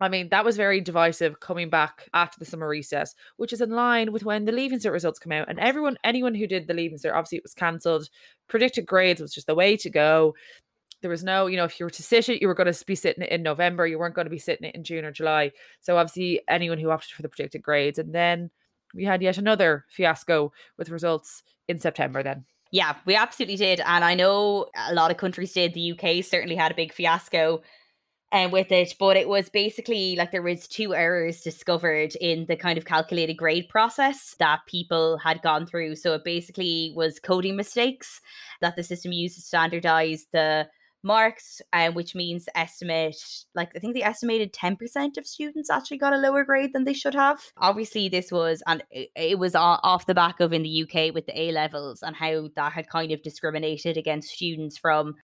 [0.00, 3.70] I mean, that was very divisive coming back after the summer recess, which is in
[3.70, 5.48] line with when the Leaving Cert results come out.
[5.48, 8.10] And everyone, anyone who did the Leaving Cert, obviously it was cancelled.
[8.48, 10.34] Predicted grades was just the way to go.
[11.00, 12.84] There was no, you know, if you were to sit it, you were going to
[12.84, 13.86] be sitting it in November.
[13.86, 15.52] You weren't going to be sitting it in June or July.
[15.80, 18.50] So obviously, anyone who opted for the predicted grades, and then
[18.94, 22.22] we had yet another fiasco with results in September.
[22.22, 23.80] Then Yeah, we absolutely did.
[23.80, 25.74] And I know a lot of countries did.
[25.74, 27.62] The UK certainly had a big fiasco
[28.32, 32.56] um, with it, but it was basically like there was two errors discovered in the
[32.56, 35.96] kind of calculated grade process that people had gone through.
[35.96, 38.20] So it basically was coding mistakes
[38.60, 40.68] that the system used to standardize the
[41.06, 43.16] marks, um, which means estimate
[43.54, 46.94] like I think the estimated 10% of students actually got a lower grade than they
[46.94, 47.40] should have.
[47.58, 51.40] Obviously, this was and it was off the back of in the UK with the
[51.40, 55.14] A levels and how that had kind of discriminated against students from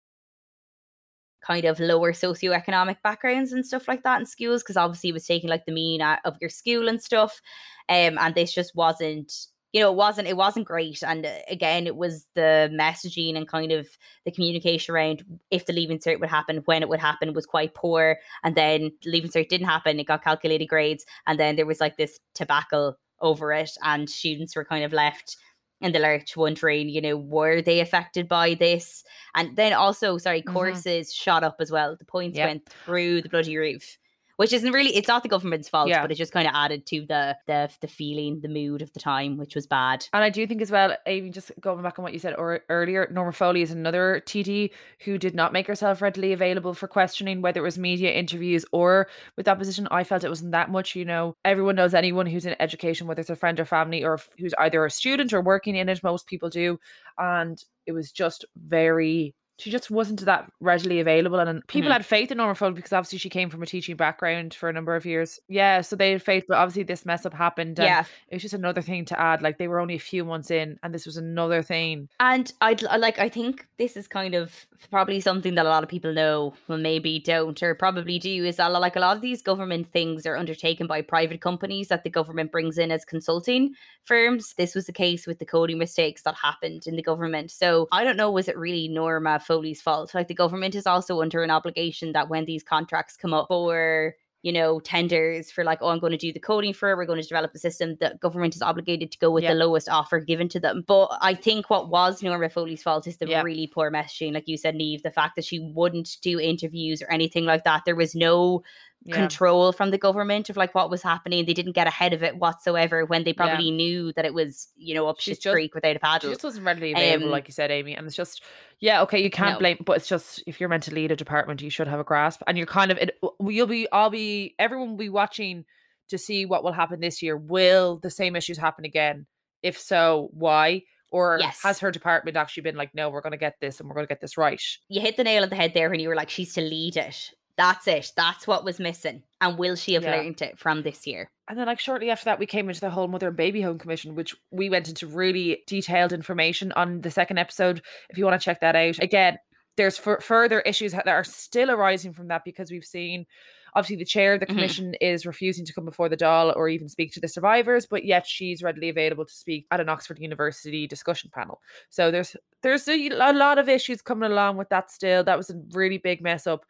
[1.43, 5.27] kind of lower socioeconomic backgrounds and stuff like that in schools because obviously it was
[5.27, 7.41] taking like the mean of your school and stuff
[7.89, 11.87] um and this just wasn't you know it wasn't it wasn't great and uh, again
[11.87, 13.89] it was the messaging and kind of
[14.25, 17.75] the communication around if the leaving cert would happen when it would happen was quite
[17.75, 21.81] poor and then leaving cert didn't happen it got calculated grades and then there was
[21.81, 25.37] like this tobacco over it and students were kind of left
[25.83, 30.43] in the lurch wondering you know were they affected by this and then also sorry
[30.43, 30.53] Mhm.
[30.53, 32.49] courses shot up as well the points Yep.
[32.49, 33.99] went through the bloody roof
[34.43, 36.03] which isn't really it's not the government's fault Yeah.
[36.03, 39.01] but it just kind of added to the the the feeling the mood of the
[39.01, 42.03] time which was bad And I do think as well, even just going back on
[42.03, 44.71] what you said or, earlier, Norma Foley is another TD
[45.05, 49.09] who did not make herself readily available for questioning, whether it was media interviews or
[49.37, 49.87] with opposition.
[49.91, 50.97] I felt it wasn't that much.
[50.97, 54.19] You know, everyone knows anyone who's in education, whether it's a friend or family or
[54.39, 56.03] who's either a student or working in it.
[56.03, 56.79] Most people do.
[57.19, 61.93] And it was just very she just wasn't that readily available and people Mhm.
[61.93, 64.73] had faith in Norma Foley because obviously she came from a teaching background for a
[64.73, 65.39] number of years.
[65.49, 67.79] Yeah, so they had faith, but obviously this mess up happened.
[67.79, 68.05] Yeah.
[68.29, 69.41] it was just another thing to add.
[69.43, 72.09] Like they were only a few months in, and this was another thing.
[72.19, 75.89] And I'd like I think this is kind of probably something that a lot of
[75.89, 79.43] people know, well maybe don't or probably do is that like a lot of these
[79.43, 84.55] government things are undertaken by private companies that the government brings in as consulting firms.
[84.55, 87.51] This was the case with the coding mistakes that happened in the government.
[87.53, 90.15] So I don't know was it really Norma Foley's fault?
[90.15, 94.15] Like the government is also under an obligation that when these contracts come up for
[94.43, 96.97] you know, tenders for like, oh, I'm going to do the coding for it.
[96.97, 97.97] We're going to develop a system.
[98.01, 100.83] The government is obligated to go with the lowest offer given to them.
[100.87, 104.57] But I think what was Norma Foley's fault is the really poor messaging, like you
[104.57, 105.05] said, Neve.
[105.05, 107.85] The fact that she wouldn't do interviews or anything like that.
[107.87, 108.65] There was no
[109.05, 109.17] Yeah.
[109.17, 111.45] control from the government of like what was happening.
[111.45, 113.37] They didn't get ahead of it whatsoever when they Yeah.
[113.47, 115.99] probably knew that it was, you know, up She's shit's just- creek without a She
[115.99, 116.31] paddle.
[116.31, 117.95] just wasn't readily available, Um, like you said, Amy.
[117.97, 118.43] And it's just,
[118.81, 119.59] yeah, okay, you can't No.
[119.59, 122.05] blame, but it's just if you're meant to lead a department, you should have a
[122.05, 122.43] grasp.
[122.47, 125.65] And you're kind of, it, you'll be, I'll be, everyone will be watching
[126.09, 127.37] to see what will happen this year.
[127.37, 129.27] Will the same issues happen again?
[129.63, 130.83] If so, why?
[131.11, 131.61] Or Yes.
[131.63, 134.07] has her department actually been like, no, we're going to get this and we're going
[134.07, 134.63] to get this right?
[134.89, 136.97] you hit the nail on the head there when you were like, she's to lead
[136.97, 137.31] it.
[137.57, 138.11] That's it.
[138.17, 139.23] That's what was missing.
[139.41, 140.17] And will she have Yeah.
[140.17, 141.31] learned it from this year?
[141.49, 143.79] And then, like, shortly after that, we came into the whole Mother and Baby Home
[143.79, 147.83] Commission, which we went into really detailed information on the second episode.
[148.09, 149.37] If you want to check that out, again,
[149.77, 153.27] there's f- further issues that are still arising from that because we've seen
[153.75, 154.51] obviously the chair of the Mhm.
[154.51, 158.05] commission is refusing to come before the Dáil or even speak to the survivors, but
[158.05, 161.61] yet she's readily available to speak at an Oxford University discussion panel.
[161.89, 165.25] So there's there's a, a lot of issues coming along with that still.
[165.25, 166.67] That was a really big mess up,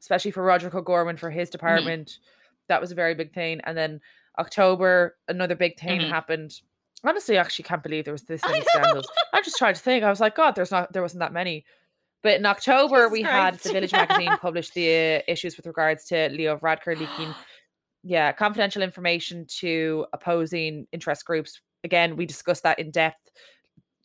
[0.00, 2.18] especially for Roderic O'Gorman for his department.
[2.68, 3.60] That was a very big thing.
[3.64, 4.00] And then
[4.38, 6.08] October, another big thing Mhm.
[6.10, 6.60] happened.
[7.04, 9.08] Honestly, I actually can't believe there was this many scandals.
[9.32, 10.04] I'm just trying to think.
[10.04, 11.64] I was like, God, there's not there wasn't that many.
[12.22, 16.04] But in October, Jesus we had the Village magazine publish the uh, issues with regards
[16.06, 17.34] to Leo Varadkar leaking,
[18.02, 21.60] yeah, confidential information to opposing interest groups.
[21.84, 23.30] Again, we discussed that in depth.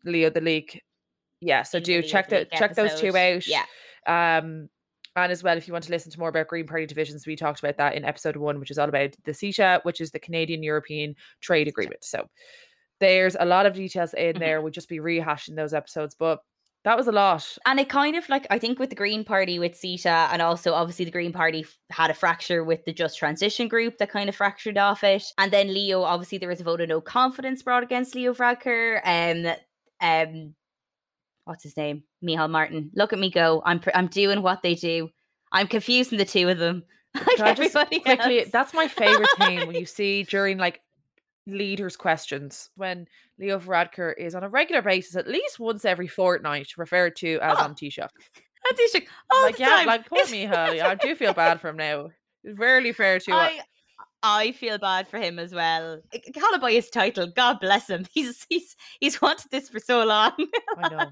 [0.03, 0.83] Leo the leak,
[1.39, 1.63] yeah.
[1.63, 3.47] So In do check Leak check those two out.
[3.47, 3.65] Yeah.
[4.05, 4.69] Um,
[5.15, 7.35] and as well, if you want to listen to more about Green Party divisions, we
[7.35, 10.19] talked about that in episode one, which is all about the CETA, which is the
[10.19, 12.03] Canadian European Trade Agreement.
[12.03, 12.29] So
[12.99, 14.39] there's a lot of details in Mhm.
[14.39, 14.61] there.
[14.61, 16.39] We'll just be rehashing those episodes, but
[16.83, 17.57] that was a lot.
[17.65, 20.73] And it kind of like I think with the Green Party with CETA and also
[20.73, 24.29] obviously the Green Party f- had a fracture with the Just Transition group that kind
[24.29, 25.23] of fractured off it.
[25.37, 29.01] And then Leo, obviously there was a vote of no confidence brought against Leo Varadkar.
[29.05, 29.55] Um
[30.01, 30.55] um
[31.45, 32.03] what's his name?
[32.23, 32.91] Micheál Martin.
[32.95, 33.61] Look at me go.
[33.65, 35.09] I'm pr- I'm doing what they do.
[35.51, 36.83] I'm confusing the two of them.
[37.13, 40.79] Like Can I just everybody quickly that's my favorite thing when you see during like
[41.45, 43.05] leaders questions when
[43.37, 47.57] Leo Varadkar is on a regular basis at least once every fortnight referred to as
[47.59, 47.63] Oh.
[48.63, 49.87] That's Taoiseach all like yeah time.
[49.87, 52.11] like poor Micheál yeah, I do feel bad for him now
[52.45, 53.59] it's rarely fair to uh, I
[54.23, 56.01] I feel bad for him as well.
[56.11, 57.27] Call it by his title.
[57.27, 58.05] God bless him.
[58.13, 60.33] He's he's he's wanted this for so long.
[60.77, 61.11] I know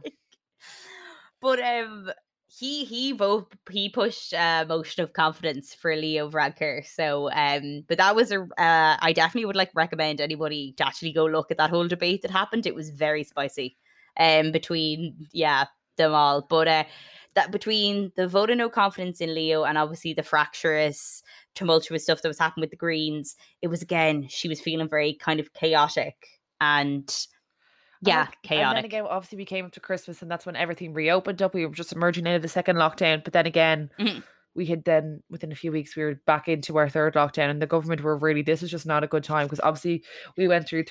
[1.42, 2.12] but um
[2.48, 6.86] he he vote he pushed a motion of confidence for Leo Varadkar.
[6.86, 11.14] So um but that was a uh, I definitely would like recommend anybody to actually
[11.14, 12.66] go look at that whole debate that happened.
[12.66, 13.78] It was very spicy.
[14.18, 15.66] Um between yeah,
[16.00, 16.42] them all.
[16.42, 16.84] But uh
[17.36, 21.22] that between the vote of no confidence in Leo and obviously the fractious
[21.54, 25.14] tumultuous stuff that was happening with the Greens, it was again, she was feeling very
[25.14, 26.16] kind of chaotic
[26.60, 27.28] and
[28.02, 28.76] yeah, like, And chaotic.
[28.78, 31.54] then again, obviously, we came up to Christmas, and that's when everything reopened up.
[31.54, 34.24] We were just emerging into the second lockdown, but then again, Mhm.
[34.60, 37.62] We had then within a few weeks we were back into our third lockdown, and
[37.62, 40.04] the government were really this is just not a good time because obviously
[40.38, 40.84] we went through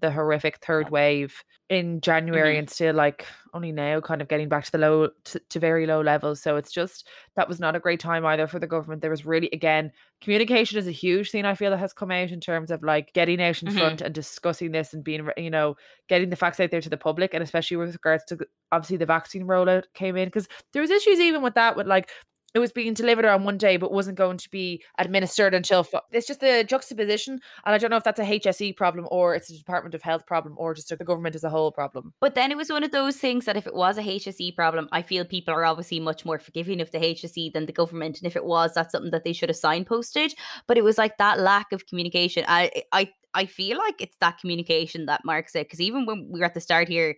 [0.00, 2.58] the horrific third wave in January, Mhm.
[2.60, 5.84] and still like only now kind of getting back to the low to, to very
[5.86, 6.40] low levels.
[6.40, 9.02] So it's just that was not a great time either for the government.
[9.02, 9.90] There was really again
[10.22, 13.12] communication is a huge thing I feel that has come out in terms of like
[13.12, 13.78] getting out in Mhm.
[13.78, 15.76] front and discussing this and being you know
[16.08, 18.38] getting the facts out there to the public and especially with regards to
[18.72, 22.10] obviously the vaccine rollout came in because there was issues even with that with like
[22.56, 25.98] it was being delivered on one day but wasn't going to be administered until fu-
[26.10, 29.50] it's just the juxtaposition and I don't know if that's a HSE problem or it's
[29.50, 32.14] a Department of Health problem or just the government as a whole problem.
[32.18, 34.88] But then it was one of those things that if it was a HSE problem,
[34.90, 38.18] I feel people are obviously much more forgiving of the HSE than the government.
[38.18, 40.32] And if it was, that's something that they should have signposted.
[40.66, 42.44] But it was like that lack of communication.
[42.48, 45.66] I I I feel like it's that communication that marks it.
[45.66, 47.16] Because even when we were at the start here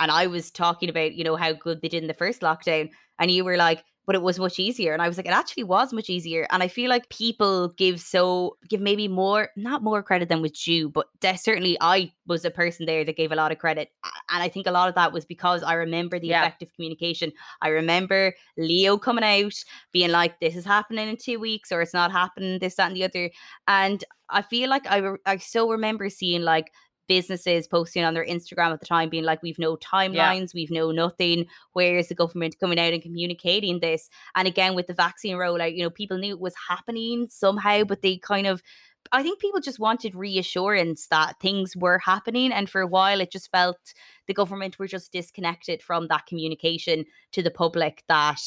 [0.00, 2.88] and I was talking about, you know, how good they did in the first lockdown,
[3.18, 4.94] and you were like, but it was much easier.
[4.94, 6.46] And I was like, it actually was much easier.
[6.50, 10.52] And I feel like people give so give maybe more, not more credit than was
[10.52, 13.90] due, but certainly I was a person there that gave a lot of credit.
[14.30, 16.40] And I think a lot of that was because I remember the Yeah.
[16.40, 17.32] effective communication.
[17.60, 19.52] I remember Leo coming out
[19.92, 22.96] being like, this is happening in two weeks, or it's not happening, this, that, and
[22.96, 23.30] the other.
[23.66, 26.72] And I feel like I, re- I so remember seeing like
[27.08, 30.92] businesses posting on their Instagram at the time being like, we've no timelines, we've no
[30.92, 31.46] nothing.
[31.72, 34.08] Where is the government coming out and communicating this?
[34.34, 38.02] And again, with the vaccine rollout, you know, people knew it was happening somehow, but
[38.02, 38.62] they kind of,
[39.10, 42.52] I think people just wanted reassurance that things were happening.
[42.52, 43.78] And for a while, it just felt
[44.26, 48.42] the government were just disconnected from that communication to the public that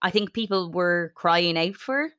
[0.00, 2.10] I think people were crying out for.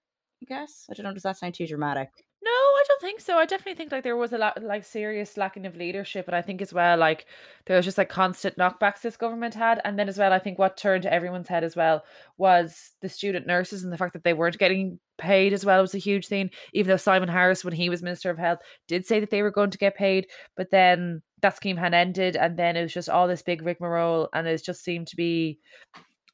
[0.42, 0.86] I guess.
[0.90, 1.14] I don't know.
[1.14, 2.25] Does that sound too dramatic?
[2.46, 3.38] No, I don't think so.
[3.40, 6.44] I definitely think like there was a lot like serious lacking of leadership, and I
[6.44, 7.26] think as well like
[7.66, 10.60] there was just like constant knockbacks this government had, and then as well I think
[10.60, 12.04] what turned to everyone's head as well
[12.38, 15.96] was the student nurses and the fact that they weren't getting paid as well was
[15.96, 16.52] a huge thing.
[16.72, 19.50] Even though Simon Harris, when he was Minister of Health, did say that they were
[19.50, 23.10] going to get paid, but then that scheme had ended, and then it was just
[23.10, 25.58] all this big rigmarole, and it just seemed to be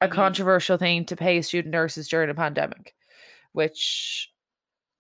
[0.02, 0.12] a Mhm.
[0.12, 2.95] controversial thing to pay student nurses during a pandemic,
[3.54, 4.30] which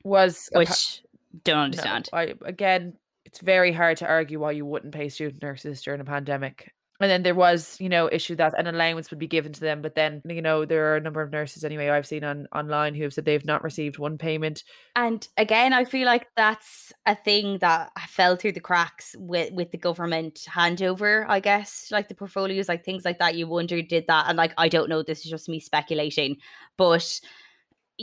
[0.03, 1.01] was Which
[1.43, 2.09] don't no, understand.
[2.13, 2.93] I again,
[3.25, 6.71] it's very hard to argue why you wouldn't pay student nurses during a pandemic.
[6.99, 9.81] And then there was, you know, issue that an allowance would be given to them,
[9.81, 12.93] but then you know there are a number of nurses anyway I've seen on online
[12.93, 14.63] who have said they've not received one payment.
[14.95, 19.71] And again, I feel like that's a thing that fell through the cracks with with
[19.71, 21.25] the government handover.
[21.27, 23.33] I guess like the portfolios, like things like that.
[23.33, 25.01] You wonder did that, and like I don't know.
[25.01, 26.37] This is just me speculating,
[26.77, 27.19] but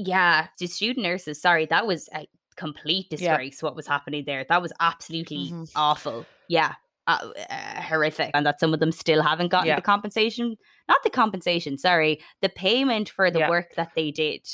[0.06, 1.40] yeah, the student nurses.
[1.40, 3.16] Sorry, that was a complete Yeah.
[3.36, 3.62] disgrace.
[3.62, 4.44] What was happening there?
[4.48, 5.70] That was absolutely Mhm.
[5.76, 6.26] awful.
[6.48, 6.74] Yeah.
[7.06, 9.76] Uh, uh, horrific and that some of them still haven't gotten Yeah.
[9.76, 10.56] the compensation
[10.88, 13.48] not the compensation sorry the payment for the Yeah.
[13.48, 14.46] work that they did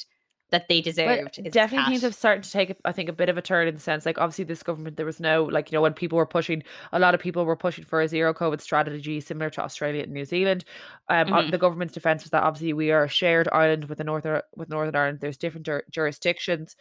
[0.50, 3.42] that they deserved definitely things have started to take, I think, a bit of a
[3.42, 5.94] turn in the sense, like obviously this government, there was no, like you know, when
[5.94, 9.50] people were pushing, a lot of people were pushing for a zero COVID strategy similar
[9.50, 10.64] to Australia and New Zealand.
[11.08, 11.50] Um, Mhm.
[11.50, 14.68] the government's defense was that obviously we are a shared island with the Northern with
[14.68, 15.20] Northern Ireland.
[15.20, 16.76] There's different jur- jurisdictions.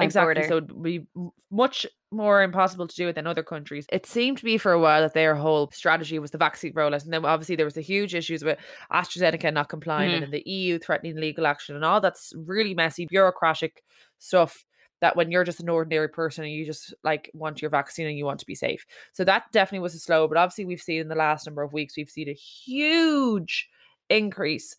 [0.00, 0.34] Exactly.
[0.34, 0.48] border.
[0.48, 1.06] So it'd be
[1.50, 3.86] much more impossible to do it than other countries.
[3.90, 7.04] It seemed to be for a while that their whole strategy was the vaccine rollout,
[7.04, 8.58] and then obviously there was the huge issues with
[8.92, 10.14] AstraZeneca not complying, Mhm.
[10.14, 13.82] and then the EU threatening legal action, and all that's really messy bureaucratic
[14.18, 14.64] stuff.
[15.00, 18.18] That when you're just an ordinary person and you just like want your vaccine and
[18.18, 20.26] you want to be safe, so that definitely was a slow.
[20.26, 23.68] But obviously, we've seen in the last number of weeks, we've seen a huge
[24.10, 24.74] increase,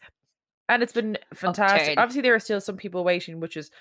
[0.67, 1.81] and it's been fantastic.
[1.91, 1.99] Upturn.
[1.99, 3.71] Obviously, there are still some people waiting, which is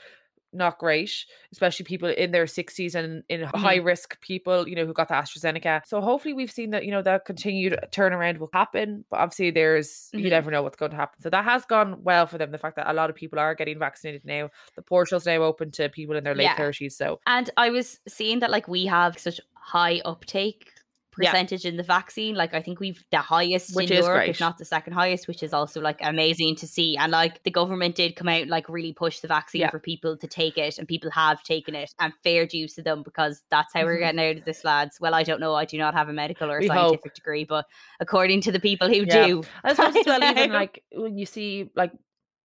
[0.53, 4.93] not great, especially people in their 60s and in high risk people, you know, who
[4.93, 5.83] got the AstraZeneca.
[5.87, 9.05] So hopefully we've seen that, you know, that continued turnaround will happen.
[9.11, 10.31] But obviously there's you Mhm.
[10.31, 11.21] never know what's going to happen.
[11.21, 12.51] So that has gone well for them.
[12.51, 14.51] The fact that a lot of people are getting vaccinated now.
[14.75, 16.57] The portal's now open to people in their late Yeah.
[16.57, 16.97] 30s.
[16.97, 20.73] So And I was seeing that like we have such high uptake
[21.21, 21.31] Yeah.
[21.31, 22.35] percentage in the vaccine.
[22.35, 24.31] Like I think we've the highest Which in Europe, great.
[24.31, 26.97] if not the second highest, which is also like amazing to see.
[26.97, 29.71] And like the government did come out and like really push the vaccine Yeah.
[29.71, 33.03] for people to take it, and people have taken it, and fair dues to them
[33.03, 34.99] because that's how we're getting out of this, lads.
[35.01, 35.55] Well, I don't know.
[35.55, 36.77] I do not have a medical or We hope.
[36.91, 37.67] scientific degree, but
[38.01, 39.27] according to the people who Yeah.
[39.27, 39.93] do, as well,
[40.31, 41.93] even like when you see like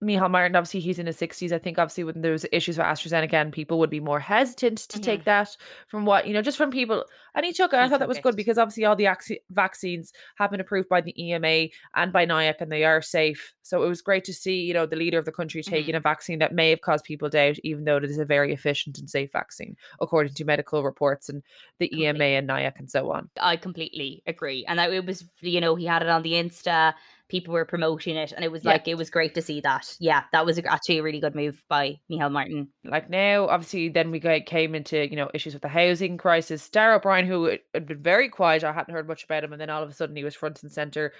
[0.03, 1.51] Micheál Martin, obviously he's in his 60s.
[1.51, 4.99] I think obviously when there's issues with AstraZeneca and people would be more hesitant to
[4.99, 5.03] Mhm.
[5.03, 5.55] take that
[5.87, 7.05] from what, you know, just from people.
[7.35, 7.79] And he took it.
[7.79, 8.23] I thought that was it.
[8.23, 12.25] good because obviously all the axi- vaccines have been approved by the EMA and by
[12.25, 13.53] NIAC and they are safe.
[13.63, 15.71] So it was great to see, you know, the leader of the country Mm-hmm.
[15.73, 18.53] taking a vaccine that may have caused people doubt, even though it is a very
[18.53, 21.41] efficient and safe vaccine, according to medical reports and
[21.79, 23.29] the EMA and NIAC and so on.
[23.39, 24.65] I completely agree.
[24.67, 26.93] And that it was, you know, he had it on the Insta,
[27.29, 28.71] people were promoting it, and it was Yeah.
[28.71, 29.95] like, it was great to see that.
[29.99, 32.67] Yeah, that was actually a really good move by Micheál Martin.
[32.83, 36.69] like now obviously then we got, came into you know issues with the housing crisis
[36.69, 39.69] Darragh O'Brien who had- been very quiet I hadn't heard much about him and then
[39.69, 41.13] all of a sudden he was front and center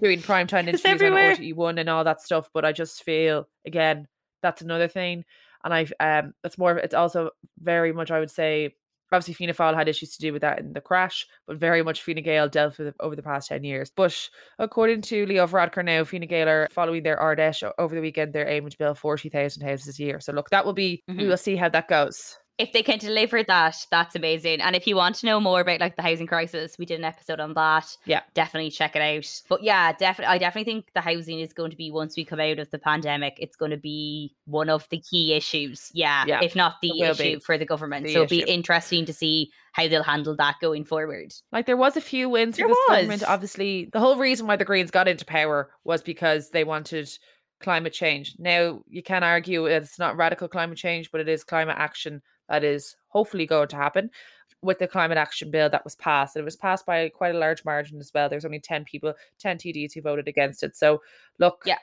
[0.00, 1.34] doing primetime interviews on everywhere.
[1.36, 4.06] RTE1 and all that stuff but I just feel again
[4.42, 5.24] that's another thing
[5.64, 8.76] and I've um it's more it's also very much I would say
[9.12, 12.02] obviously Fianna Fáil had issues to do with that in the crash but very much
[12.02, 13.90] Fine Gael dealt with it over the past 10 years.
[13.94, 17.94] But according to Leo Varadkar now Fine Gael are following their Ard Fheis o- over
[17.94, 20.20] the weekend they're aiming to build 40,000 houses this year.
[20.20, 21.28] So look that will be we Mhm.
[21.28, 24.60] will see how that goes If they can deliver that, that's amazing.
[24.60, 27.04] And if you want to know more about like the housing crisis, we did an
[27.04, 27.96] episode on that.
[28.04, 28.22] Yeah.
[28.34, 29.42] Definitely check it out.
[29.48, 32.40] But yeah, definitely I definitely think the housing is going to be once we come
[32.40, 35.90] out of the pandemic, it's going to be one of the key issues.
[35.94, 36.24] Yeah.
[36.26, 38.06] Yeah, if not the issue for the government.
[38.06, 41.32] the so it'll be interesting to see how they'll handle that going forward.
[41.52, 43.22] Like there was a few wins for There this government.
[43.24, 47.08] Obviously, the whole reason why the Greens got into power was because they wanted
[47.60, 48.34] climate change.
[48.38, 52.64] Now, you can argue it's not radical climate change, but it is climate action that
[52.64, 54.10] is hopefully going to happen
[54.62, 56.34] with the climate action bill that was passed.
[56.34, 58.28] And it was passed by quite a large margin as well.
[58.28, 60.76] There's only 10 people, 10 TDs who voted against it.
[60.76, 61.00] So,
[61.38, 61.78] look, Yeah.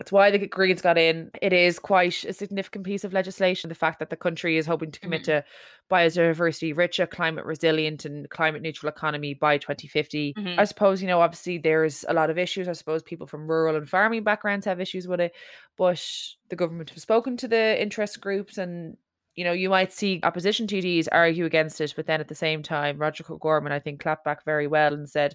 [0.00, 1.30] It's why the Greens got in.
[1.40, 3.68] It is quite a significant piece of legislation.
[3.68, 5.44] The fact that the country is hoping to commit to
[5.92, 10.34] biodiversity, richer, climate resilient, and climate neutral economy by 2050.
[10.34, 10.58] Mhm.
[10.58, 12.66] I suppose, you know, obviously there's a lot of issues.
[12.66, 15.34] I suppose people from rural and farming backgrounds have issues with it,
[15.76, 16.02] but
[16.48, 18.96] the government have spoken to the interest groups and
[19.34, 22.62] you know, you might see opposition TDs argue against it, but then at the same
[22.62, 25.34] time, Roderic O'Gorman, I think, clapped back very well and said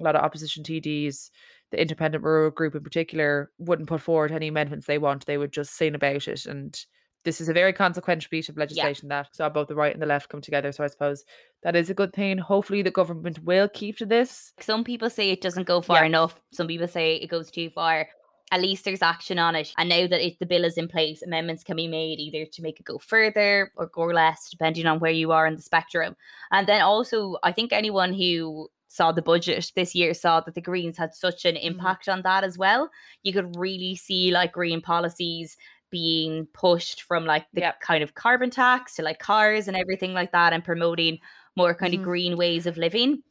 [0.00, 1.30] a lot of opposition TDs,
[1.70, 5.26] the independent rural group in particular, wouldn't put forward any amendments they want.
[5.26, 6.46] They would just sing about it.
[6.46, 6.78] And
[7.24, 10.06] this is a very consequential piece of legislation that saw both the right and the
[10.06, 10.72] left come together.
[10.72, 11.24] So I suppose
[11.62, 12.38] that is a good thing.
[12.38, 14.52] Hopefully, the government will keep to this.
[14.60, 16.06] Some people say it doesn't go far Yeah.
[16.06, 16.40] enough.
[16.52, 18.08] Some people say it goes too far.
[18.52, 19.72] At least there's action on it.
[19.78, 22.62] And now that it, the bill is in place, amendments can be made either to
[22.62, 26.14] make it go further or go less, depending on where you are in the spectrum.
[26.52, 30.60] And then also, I think anyone who saw the budget this year saw that the
[30.60, 32.90] Greens had such an impact on that as well.
[33.24, 35.56] You could really see like green policies
[35.90, 37.80] being pushed from like the Yep.
[37.80, 41.18] kind of carbon tax to like cars and everything like that and promoting
[41.56, 41.98] more kind Mhm.
[41.98, 43.22] of green ways of living.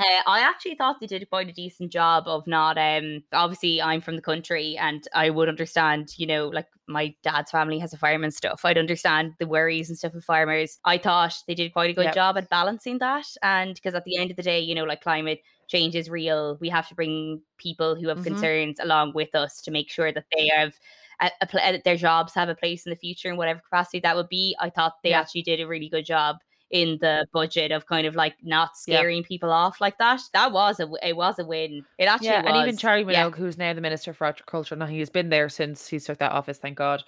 [0.00, 2.78] Uh, I actually thought they did quite a decent job of not.
[2.78, 6.14] Um, obviously, I'm from the country, and I would understand.
[6.16, 8.64] You know, like my dad's family has a farm and stuff.
[8.64, 10.78] I'd understand the worries and stuff of farmers.
[10.86, 12.14] I thought they did quite a good Yep.
[12.14, 15.02] job at balancing that, and because at the end of the day, you know, like
[15.02, 16.56] climate change is real.
[16.60, 18.22] We have to bring people who have Mhm.
[18.22, 20.74] concerns along with us to make sure that they have.
[21.20, 24.16] A, a pla- their jobs have a place in the future in whatever capacity that
[24.16, 24.56] would be.
[24.58, 25.20] I thought they Yeah.
[25.20, 26.38] actually did a really good job
[26.70, 28.98] in the budget of kind of like not Yeah.
[28.98, 30.20] scaring people off like that.
[30.32, 31.84] That was a it was a win.
[31.98, 32.52] It actually yeah, was.
[32.52, 33.30] and even Charlie Yeah.
[33.30, 36.32] Who's now the Minister for Agriculture, now he has been there since he took that
[36.32, 37.02] office, thank God.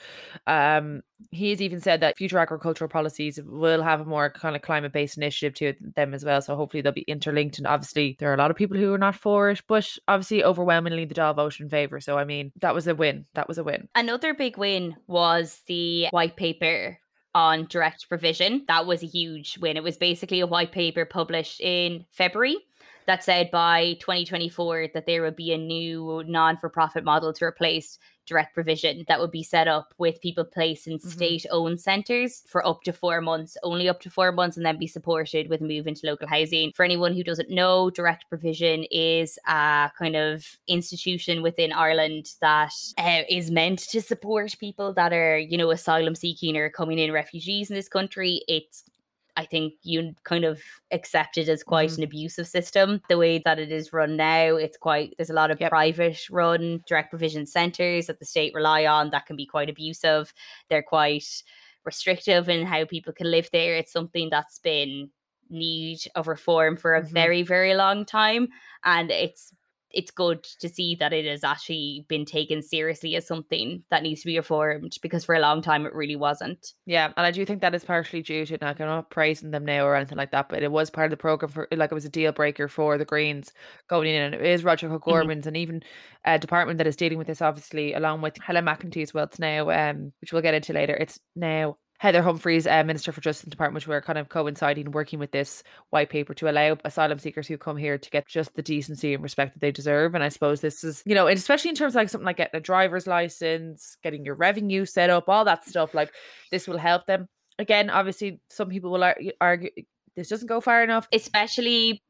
[0.47, 4.93] Um, he's even said that future agricultural policies will have a more kind of climate
[4.93, 6.41] based initiative to them as well.
[6.43, 7.59] So hopefully they'll be interlinked.
[7.59, 10.43] And obviously, there are a lot of people who are not for it, but obviously,
[10.43, 12.01] overwhelmingly, the Dáil voted in favour.
[12.01, 13.27] So, I mean, that was a win.
[13.35, 13.89] That was a win.
[13.95, 16.99] Another big win was the white paper
[17.35, 18.64] on direct provision.
[18.68, 19.76] That was a huge win.
[19.76, 22.57] It was basically a white paper published in February
[23.07, 27.45] that said by 2024 that there would be a new non for profit model to
[27.45, 31.01] replace direct provision that would be set up with people placed in Mhm.
[31.03, 34.79] state owned centres for up to four months, only up to four months, and then
[34.79, 36.71] be supported with a move into local housing.
[36.73, 42.73] For anyone who doesn't know, direct provision is a kind of institution within Ireland that
[42.97, 47.11] uh, is meant to support people that are, you know, asylum seeking or coming in
[47.11, 48.43] refugees in this country.
[48.47, 48.85] It's
[49.37, 51.99] I think you kind of accept it as quite Mhm.
[51.99, 53.01] an abusive system.
[53.09, 55.70] The way that it is run now, it's quite there's a lot of Yep.
[55.70, 60.35] private run direct provision centres that the state rely on that can be quite abusive.
[60.68, 61.43] They're quite
[61.85, 63.76] restrictive in how people can live there.
[63.76, 65.11] It's something that's been
[65.51, 67.03] need of reform for a Mhm.
[67.03, 68.49] very, very long time.
[68.85, 69.55] And it's
[69.93, 74.22] it's good to see that it has actually been taken seriously as something that needs
[74.22, 76.72] to be reformed because for a long time it really wasn't.
[76.86, 79.64] Yeah, and I do think that is partially due to, like, I'm not praising them
[79.64, 81.95] now or anything like that, but it was part of the program for, like, it
[81.95, 83.53] was a deal breaker for the Greens
[83.88, 85.82] going in, and it is Roderic O'Gorman's and even
[86.24, 89.24] a department that is dealing with this, obviously, along with Helen McEntee well.
[89.24, 90.95] It's now, um, which we'll get into later.
[90.95, 95.21] It's now Heather Humphreys, uh, Minister for Justice Department, who are kind of coinciding, working
[95.21, 98.63] with this white paper to allow asylum seekers who come here to get just the
[98.63, 100.17] decency and respect that they deserve.
[100.17, 102.39] And I suppose this is, you know, and especially in terms of like something like
[102.39, 106.13] getting a driver's license, getting your revenue set up, all that stuff, like
[106.51, 107.29] this will help them.
[107.61, 109.71] Again, obviously, some people will ar- argue
[110.17, 111.07] this doesn't go far enough.
[111.13, 112.03] especially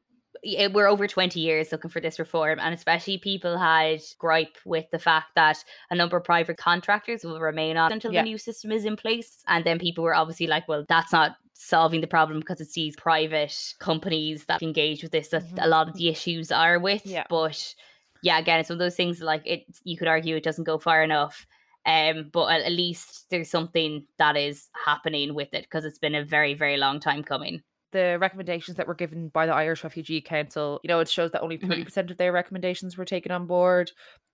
[0.73, 4.99] we're over 20 years looking for this reform and especially people had gripe with the
[4.99, 8.21] fact that a number of private contractors will remain on until Yeah.
[8.21, 11.35] the new system is in place and then people were obviously like well that's not
[11.53, 15.63] solving the problem because it's these private companies that engage with this that Mhm.
[15.63, 17.25] a lot of the issues are with Yeah.
[17.29, 17.75] but
[18.21, 20.77] yeah again it's one of those things like it you could argue it doesn't go
[20.79, 21.45] far enough
[21.85, 26.23] um but at least there's something that is happening with it because it's been a
[26.25, 27.61] very very long time coming
[27.93, 31.41] the recommendations that were given by the Irish Refugee Council, you know, it shows that
[31.41, 31.67] only Mhm.
[31.69, 33.91] 30% of their recommendations were taken on board.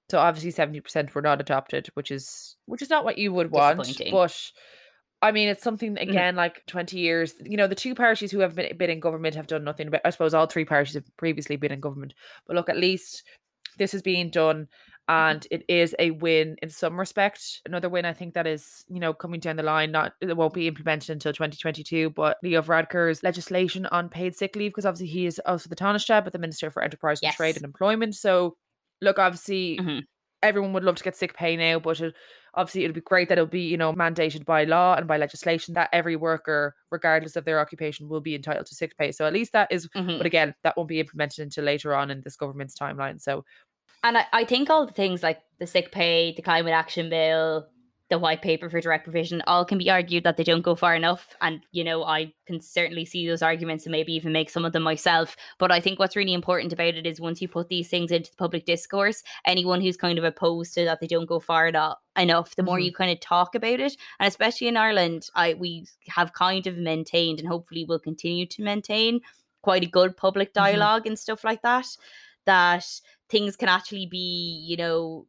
[0.09, 3.77] So obviously 70% were not adopted, which is which is not what you would want.
[4.11, 4.51] But
[5.21, 7.35] I mean, it's something again like 20 years.
[7.43, 10.01] You know, the two parties who have been, been in government have done nothing about
[10.03, 12.15] I suppose all three parties have previously been in government.
[12.47, 13.23] But look, at least
[13.77, 14.67] this is being done
[15.09, 17.61] and it is a win in some respect.
[17.65, 20.53] Another win I think that is, you know, coming down the line, not it won't
[20.53, 25.25] be implemented until 2022, but Leo Varadkar's legislation on paid sick leave, because obviously he
[25.25, 27.33] is also the Taoiseach, but the Minister for Enterprise and Yes.
[27.33, 28.15] Trade and Employment.
[28.15, 28.57] So
[29.01, 30.07] look, obviously Mhm.
[30.41, 32.15] everyone would love to get sick pay now, but it,
[32.53, 35.73] obviously it'd be great that it'll be, you know, mandated by law and by legislation
[35.73, 39.11] that every worker, regardless of their occupation, will be entitled to sick pay.
[39.11, 40.19] So at least that is, Mhm.
[40.19, 43.19] but again, that won't be implemented until later on in this government's timeline.
[43.19, 43.43] So
[44.03, 47.67] And I, I think all the things like the sick pay, the climate action bill,
[48.09, 50.95] the white paper for direct provision, all can be argued that they don't go far
[50.95, 51.35] enough.
[51.41, 54.73] And, you know, I can certainly see those arguments and maybe even make some of
[54.73, 55.35] them myself.
[55.59, 58.31] But I think what's really important about it is once you put these things into
[58.31, 62.55] the public discourse, anyone who's kind of opposed to that they don't go far enough,
[62.55, 62.85] the more Mhm.
[62.85, 63.95] you kind of talk about it.
[64.19, 68.63] And especially in Ireland, I we have kind of maintained and hopefully will continue to
[68.63, 69.21] maintain
[69.61, 71.85] quite a good public dialogue and stuff like that.
[72.45, 72.85] That
[73.29, 75.25] things can actually be, you know,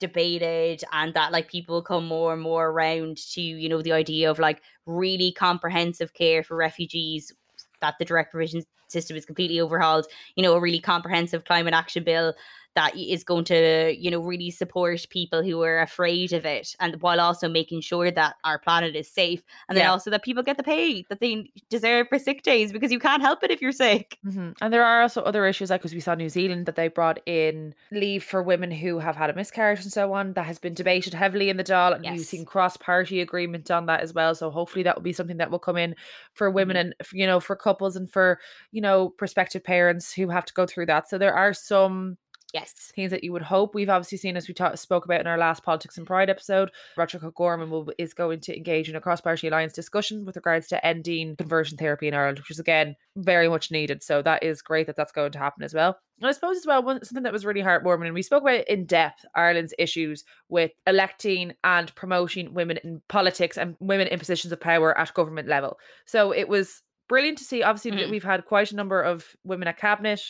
[0.00, 4.30] debated and that like people come more and more around to, you know, the idea
[4.30, 7.32] of like really comprehensive care for refugees
[7.80, 10.06] that the direct provision system is completely overhauled,
[10.36, 12.34] you know, a really comprehensive climate action bill
[12.74, 17.00] that is going to, you know, really support people who are afraid of it and
[17.02, 20.56] while also making sure that our planet is safe and then also that people get
[20.56, 23.72] the pay that they deserve for sick days because you can't help it if you're
[23.72, 24.18] sick.
[24.24, 24.56] Mhm.
[24.60, 27.20] And there are also other issues, like because we saw New Zealand that they brought
[27.26, 30.32] in leave for women who have had a miscarriage and so on.
[30.34, 34.00] That has been debated heavily in the Dáil, and you've seen cross-party agreement on that
[34.00, 34.34] as well.
[34.34, 35.94] So hopefully that will be something that will come in
[36.34, 38.38] for women and you know for couples and for
[38.70, 41.08] you know prospective parents who have to go through that.
[41.08, 42.16] So there are some
[42.52, 42.72] Yes.
[42.94, 43.74] things that you would hope.
[43.74, 46.70] We've obviously seen, as we ta- spoke about in our last Politics and Pride episode,
[46.96, 50.66] Roderic O'Gorman will, is going to engage in a cross party alliance discussion with regards
[50.68, 54.02] to ending conversion therapy in Ireland, which is again very much needed.
[54.02, 55.98] So that is great that that's going to happen as well.
[56.20, 58.68] And I suppose as well, one, something that was really heartwarming, and we spoke about
[58.68, 64.52] in depth Ireland's issues with electing and promoting women in politics and women in positions
[64.52, 65.78] of power at government level.
[66.06, 67.62] So it was brilliant to see.
[67.62, 68.10] Obviously, Mhm.
[68.10, 70.20] we've had quite a number of women at cabinet.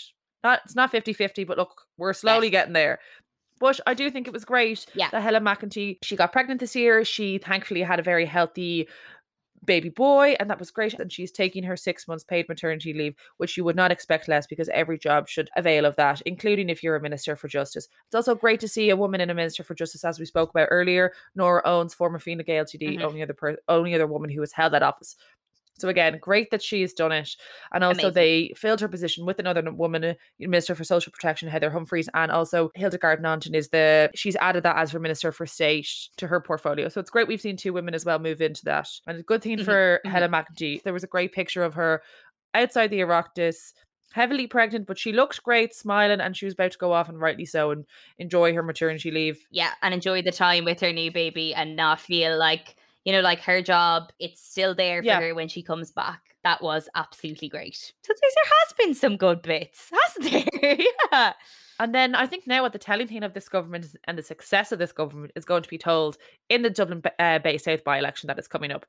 [0.44, 2.52] Not it's not 50-50, but look, we're slowly Yes.
[2.52, 2.98] getting there.
[3.60, 5.08] But I do think it was great Yeah.
[5.10, 7.04] that Helen McEntee, she got pregnant this year.
[7.04, 8.88] She thankfully had a very healthy
[9.64, 10.94] baby boy, and that was great.
[10.94, 14.44] And she's taking her six months paid maternity leave, which you would not expect less
[14.48, 17.86] because every job should avail of that, including if you're a minister for justice.
[18.06, 20.50] It's also great to see a woman in a minister for justice, as we spoke
[20.50, 21.12] about earlier.
[21.36, 23.02] Nora Owens, former Fine Gael TD, Mhm.
[23.04, 25.14] only other per- only other woman who has held that office.
[25.78, 27.30] So again, great that she has done it,
[27.72, 28.14] and also Amazing.
[28.14, 32.30] they filled her position with another woman, uh, Minister for Social Protection, Heather Humphreys, and
[32.30, 36.40] also Hildegarde Naughton is the she's added that as her Minister for State to her
[36.40, 36.88] portfolio.
[36.88, 39.42] So it's great we've seen two women as well move into that, and a good
[39.42, 40.10] thing Mhm, for mhm.
[40.10, 40.82] Helen McEntee.
[40.82, 42.02] There was a great picture of her
[42.54, 43.72] outside the Oireachtas.
[44.12, 47.18] Heavily pregnant, but she looked great, smiling, and she was about to go off, and
[47.18, 47.86] rightly so, and
[48.18, 49.42] enjoy her maternity leave.
[49.50, 53.20] yeah and enjoy the time with her new baby and not feel like you know
[53.20, 55.20] like her job it's still there for Yeah.
[55.20, 56.20] her when she comes back.
[56.44, 57.76] That was absolutely great.
[57.76, 60.76] So there has been some good bits hasn't there?
[61.12, 61.32] Yeah.
[61.80, 64.22] And then I think now what the telling thing of this government is, and the
[64.22, 66.16] success of this government is going to be told
[66.48, 68.86] in the Dublin uh, Bay South by election that is coming up.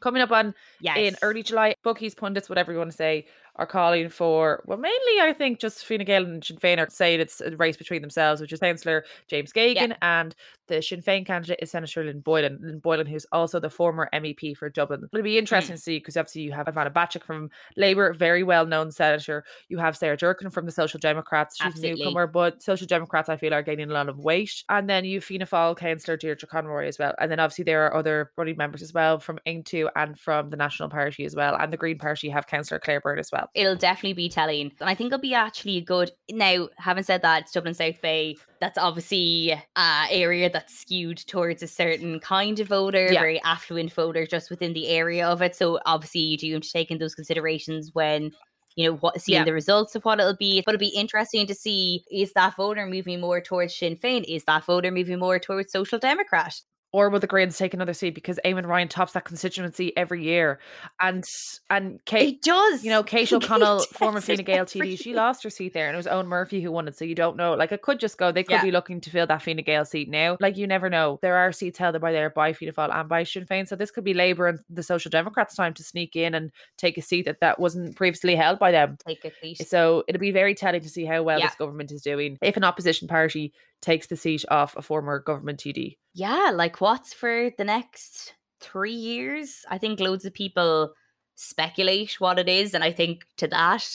[0.00, 0.96] Coming up on yes.
[0.98, 3.26] in early July, bookies, pundits, whatever you want to say,
[3.56, 7.20] are calling for, well, mainly I think just Fine Gael and Sinn Féin are saying
[7.20, 10.34] it's a race between themselves, which is Councillor James Geoghegan and
[10.66, 12.58] the Sinn Féin candidate is Senator Lynn Boylan.
[12.62, 15.08] Lynn Boylan, who's also the former MEP for Dublin.
[15.12, 15.38] It'll be mm.
[15.38, 19.44] interesting to see because obviously you have Ivana Bacik from Labour, very well known senator.
[19.68, 21.56] You have Sarah Durcan from the Social Democrats.
[21.56, 22.02] She's Absolutely.
[22.02, 24.64] a newcomer, but Social Democrats, I feel, are gaining a lot of weight.
[24.68, 27.14] And then you Fianna Fáil Councillor Deirdre Conroy as well.
[27.18, 30.56] And then obviously there are other running members as well from Aontú and from the
[30.56, 31.56] National Party as well.
[31.56, 33.43] And the Green Party have Councillor Claire Byrne as well.
[33.54, 34.72] It'll definitely be telling.
[34.80, 36.10] And i think it'll be actually a good.
[36.30, 41.62] Now having said that it's dublin south bay that's obviously a area that's skewed towards
[41.62, 43.20] a certain kind of voter Yeah.
[43.20, 45.54] very affluent voter just within the area of it.
[45.54, 48.32] So obviously you do have to take in those considerations when
[48.76, 49.44] you know what seeing Yeah.
[49.44, 50.62] the results of what it'll be.
[50.64, 54.24] But it'll be interesting to see is that voter moving more towards sinn féin?
[54.26, 56.54] Is that voter moving more towards social democrat
[56.94, 60.60] Or will the Greens take another seat because Eamon Ryan tops that constituency every year,
[61.00, 61.24] and
[61.68, 65.42] and Kate, it does you know, Kate O'Connell, former Fine it Gael TD, she lost
[65.42, 66.96] her seat there, and it was Eoghan Murphy who won it.
[66.96, 67.54] So you don't know.
[67.54, 68.30] Like it could just go.
[68.30, 68.62] They could Yeah.
[68.62, 70.36] be looking to fill that Fine Gael seat now.
[70.38, 71.18] Like you never know.
[71.20, 73.66] There are seats held by there by Fianna Fáil and by Sinn Féin.
[73.66, 76.96] So this could be Labour and the Social Democrats' time to sneak in and take
[76.96, 78.98] a seat that that wasn't previously held by them.
[79.04, 81.46] take a seat So it'll be very telling to see how well Yeah.
[81.48, 83.52] this government is doing if an opposition party
[83.84, 85.96] takes the seat off a former government TD.
[86.14, 89.64] yeah, like what's for the next three years?
[89.70, 90.92] I think loads of people
[91.34, 92.74] speculate what it is.
[92.74, 93.86] And I think to that,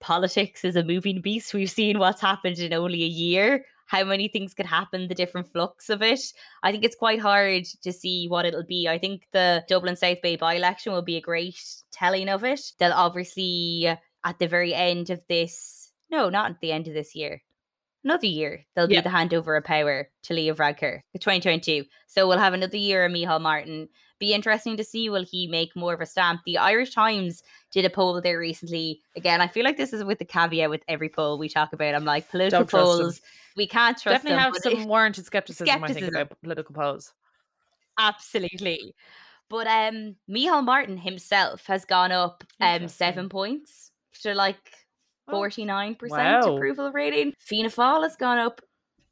[0.00, 1.54] politics is a moving beast.
[1.54, 5.52] We've seen what's happened in only a year, how many things could happen, the different
[5.52, 6.20] flux of it.
[6.62, 8.88] I think it's quite hard to see what it'll be.
[8.88, 11.62] I think the Dublin South Bay by election will be a great
[11.92, 12.72] telling of it.
[12.78, 13.86] They'll obviously,
[14.24, 17.42] at the very end of this, no, not at the end of this year.
[18.04, 19.00] Another year there'll Yeah.
[19.02, 21.84] be the handover of power to Leo Varadkar, the 2022.
[22.06, 23.88] So we'll have another year of Micheál Martin.
[24.18, 26.42] Be interesting to see will he make more of a stamp.
[26.44, 27.42] The Irish Times
[27.72, 29.00] did a poll there recently.
[29.16, 31.94] Again, I feel like this is with the caveat with every poll we talk about.
[31.94, 33.20] I'm like political polls.
[33.56, 34.52] We can't trust Definitely them.
[34.52, 37.12] have some it- warranted skepticism, I think, about political polls.
[37.98, 38.94] Absolutely.
[39.48, 43.90] But um Micheál Martin himself has gone up um seven points
[44.22, 44.58] to like
[45.30, 46.56] Oh, forty nine percent wow.
[46.56, 47.34] approval rating.
[47.38, 48.60] Fianna Fáil has gone up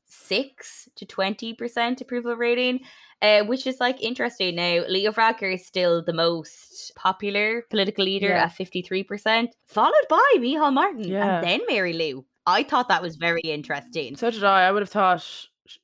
[0.07, 2.81] six to twenty percent approval rating.
[3.21, 4.85] Uh, which is like interesting now.
[4.89, 8.45] Leo Varadkar is still the most popular political leader Yeah.
[8.45, 11.39] at 53%, followed by Micheál Martin Yeah.
[11.39, 12.25] and then Mary Lou.
[12.47, 14.15] I thought that was very interesting.
[14.15, 14.69] So did I.
[14.69, 15.27] I would have thought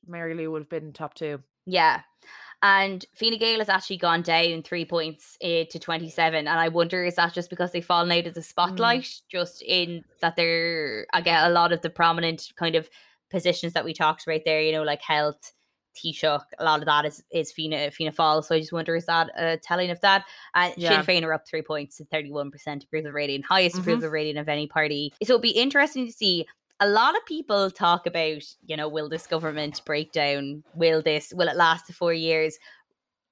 [0.07, 1.43] Mary Lou would have been top two.
[1.65, 2.03] Yeah.
[2.63, 6.47] And Fine Gael has actually gone down three points uh, to 27.
[6.47, 9.21] And I wonder, is that just because they've fallen out of the spotlight?
[9.29, 12.89] Just in that they're, I get a lot of the prominent kind of
[13.29, 15.51] positions that we talked about there, you know, like health,
[15.95, 18.43] Taoiseach, a lot of that is, is Fianna, Fianna Fáil.
[18.43, 20.25] So I just wonder, is that a telling of that?
[20.53, 21.01] And Yeah.
[21.01, 23.79] Sinn Féin are up three points to 31% approval rating, highest Mhm.
[23.79, 25.13] approval rating of any party.
[25.23, 26.45] So it'll be interesting to see
[26.79, 30.63] a lot of people talk about, you know, will this government break down?
[30.75, 32.57] Will this, will it last the four years?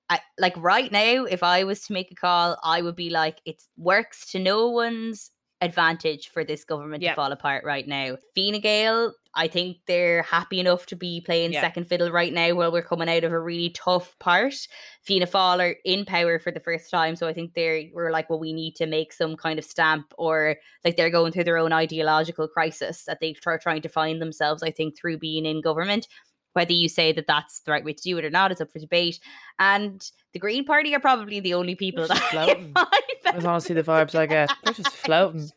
[0.09, 3.41] I, like right now, if I was to make a call, I would be like,
[3.45, 5.31] it works to no one's
[5.61, 7.11] advantage for this government Yeah.
[7.11, 8.17] to fall apart right now.
[8.35, 11.61] Fine Gael, I think they're happy enough to be playing Yeah.
[11.61, 14.53] second fiddle right now while we're coming out of a really tough part.
[15.01, 18.29] Fianna Fáil are in power for the first time, so I think they're we're like,
[18.29, 21.57] well, we need to make some kind of stamp, or like they're going through their
[21.57, 24.61] own ideological crisis that they are trying to find themselves.
[24.63, 26.07] I think through being in government.
[26.55, 28.71] Whether you say that that's the right way to do it or not is up
[28.71, 29.19] for debate.
[29.57, 32.73] And the Green Party are probably the only people that floating.
[32.75, 34.51] I That's honestly the vibes I get.
[34.63, 35.49] They're just floating.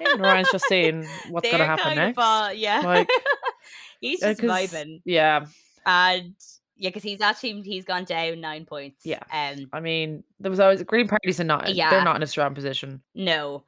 [0.00, 2.18] Even Ryan's just saying what's going to happen next.
[2.58, 3.08] yeah, Like,
[4.00, 5.46] he's Uh, just vibing, Yeah.
[5.86, 6.34] and
[6.76, 9.04] yeah, because he's actually he's gone down nine points.
[9.04, 9.20] Yeah.
[9.32, 11.74] um, I mean, there was always Green Party's are not.
[11.74, 11.90] Yeah.
[11.90, 13.02] They're not in a strong position.
[13.14, 13.62] no,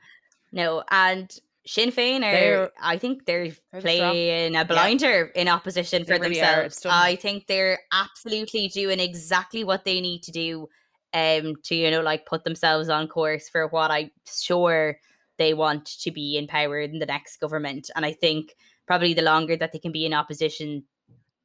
[0.53, 1.31] no, and
[1.67, 2.31] Sinn Féin are.
[2.33, 3.81] They're- I think they're They're strong-
[4.13, 6.35] playing a blinder in opposition for really.
[6.37, 6.85] Themselves.
[6.87, 10.69] I think they're absolutely doing exactly what they need to do,
[11.15, 14.99] um, to you know like put themselves on course for what I'm sure
[15.39, 17.91] they want to be in power in the next government.
[17.97, 18.55] And I think
[18.87, 20.85] probably the longer that they can be in opposition,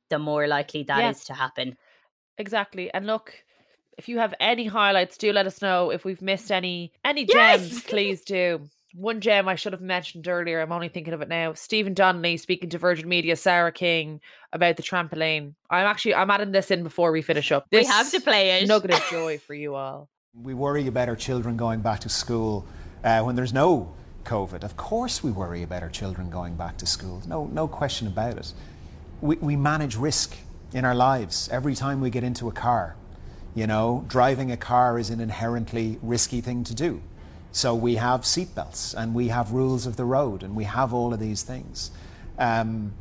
[0.09, 1.33] the more likely that is Yeah.
[1.35, 1.77] to happen.
[2.37, 2.91] Exactly.
[2.93, 3.33] And look,
[3.97, 5.89] if you have any highlights, do let us know.
[5.89, 7.83] If we've missed any any gems, Yes!
[7.83, 8.69] please do.
[8.95, 11.53] One gem I should have mentioned earlier, I'm only thinking of it now.
[11.53, 14.19] Stephen Donnelly speaking to Virgin Media, Sarah King
[14.51, 15.53] about the trampoline.
[15.69, 17.67] I'm actually I'm adding this in before we finish up.
[17.71, 18.67] we have to play it.
[18.67, 20.09] nugget of joy for you all.
[20.33, 22.65] We worry about our children going back to school
[23.03, 23.93] uh, when there's no
[24.25, 24.63] COVID.
[24.63, 27.21] Of course, we worry about our children going back to school.
[27.27, 28.53] No, no question about it.
[29.21, 30.35] We, we manage risk
[30.73, 32.95] in our lives every time we get into a car.
[33.55, 37.01] You know, driving a car is an inherently risky thing to do.
[37.51, 41.13] So we have seatbelts and we have rules of the road and we have all
[41.13, 41.89] of these things.
[42.37, 42.93] Um,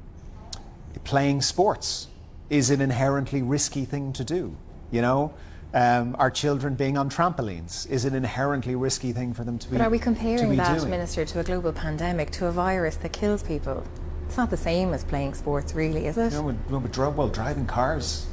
[1.04, 2.08] playing sports
[2.48, 4.56] is an inherently risky thing to do.
[4.90, 5.34] You know,
[5.74, 9.76] um, our children being on trampolines is an inherently risky thing for them to be.
[9.76, 10.90] But are we comparing that, doing.
[10.90, 13.84] Minister, to a global pandemic, to a virus that kills people?
[14.26, 16.32] It's not the same as playing sports, really, is it?
[16.32, 18.26] No, but, no, but dri- well, driving cars,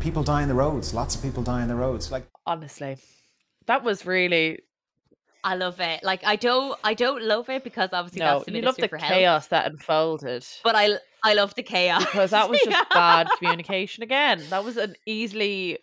[0.00, 0.94] people die on the roads.
[0.94, 2.10] Lots of people die on the roads.
[2.10, 2.96] Like Honestly.
[3.66, 4.60] That was really
[5.44, 6.02] I love it.
[6.02, 8.34] Like I don't, I don't love it because obviously no.
[8.38, 9.12] that's the You love minister the for health.
[9.12, 10.44] chaos that unfolded.
[10.64, 12.84] But I, I love the chaos because that was just Yeah.
[12.92, 14.42] bad communication again.
[14.50, 15.78] That was an easily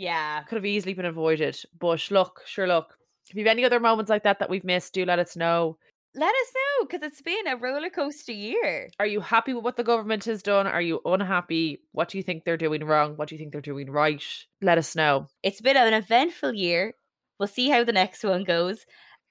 [0.00, 1.58] Yeah, could have easily been avoided.
[1.78, 2.96] But look, sure, look.
[3.28, 5.76] If you have any other moments like that that we've missed, do let us know.
[6.14, 8.88] let us know because it's been a roller coaster year.
[8.98, 10.66] Are you happy with what the government has done?
[10.66, 11.82] Are you unhappy?
[11.92, 13.16] What do you think they're doing wrong?
[13.16, 14.24] What do you think they're doing right?
[14.62, 15.26] Let us know.
[15.42, 16.94] It's been an eventful year.
[17.38, 18.86] We'll see how the next one goes.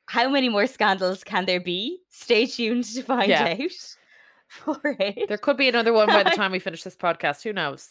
[0.07, 1.99] How many more scandals can there be?
[2.09, 3.55] Stay tuned to find Yeah.
[3.59, 3.71] out.
[4.47, 5.27] For it.
[5.27, 7.41] There could be another one by the time we finish this podcast.
[7.43, 7.87] Who knows?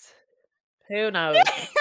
[0.88, 1.36] Who knows?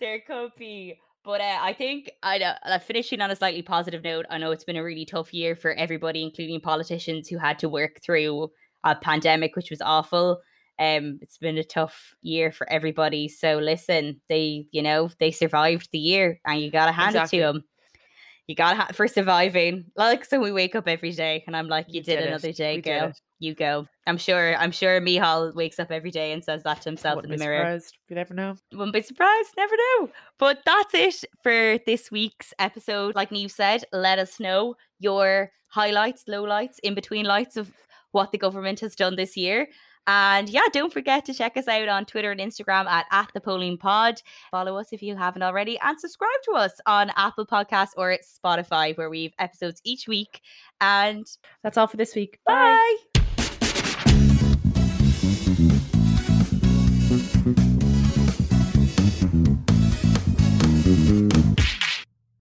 [0.00, 0.98] there could be.
[1.24, 4.26] But uh, I think I uh, finishing on a slightly positive note.
[4.30, 7.68] I know it's been a really tough year for everybody, including politicians who had to
[7.68, 8.50] work through
[8.84, 10.40] a pandemic, which was awful.
[10.78, 13.28] Um, it's been a tough year for everybody.
[13.28, 17.38] So listen, they, you know, they survived the year, and you gotta hand Exactly.
[17.38, 17.64] it to them.
[18.48, 19.84] You gotta have for surviving.
[19.94, 22.28] Like so we wake up every day and I'm like, You, You did, did it.
[22.28, 23.12] another day, We girl.
[23.40, 23.86] You go.
[24.06, 27.32] I'm sure I'm sure Micheál wakes up every day and says that to himself Wouldn't
[27.32, 27.58] in the be mirror.
[27.60, 27.98] surprised.
[28.08, 28.56] You never know.
[28.72, 30.10] Wouldn't be surprised, never know.
[30.38, 33.14] But that's it for this week's episode.
[33.14, 37.70] Like Neve said, let us know your highlights, lowlights, in between lights of
[38.12, 39.68] what the government has done this year.
[40.08, 43.40] And yeah, don't forget to check us out on Twitter and Instagram at, at the
[43.40, 44.22] polling pod.
[44.50, 48.96] Follow us if you haven't already and subscribe to us on Apple Podcasts or Spotify,
[48.96, 50.40] where we have episodes each week.
[50.80, 51.26] And
[51.62, 52.38] That's all for this week.
[52.46, 52.54] Bye.
[52.54, 53.07] bye.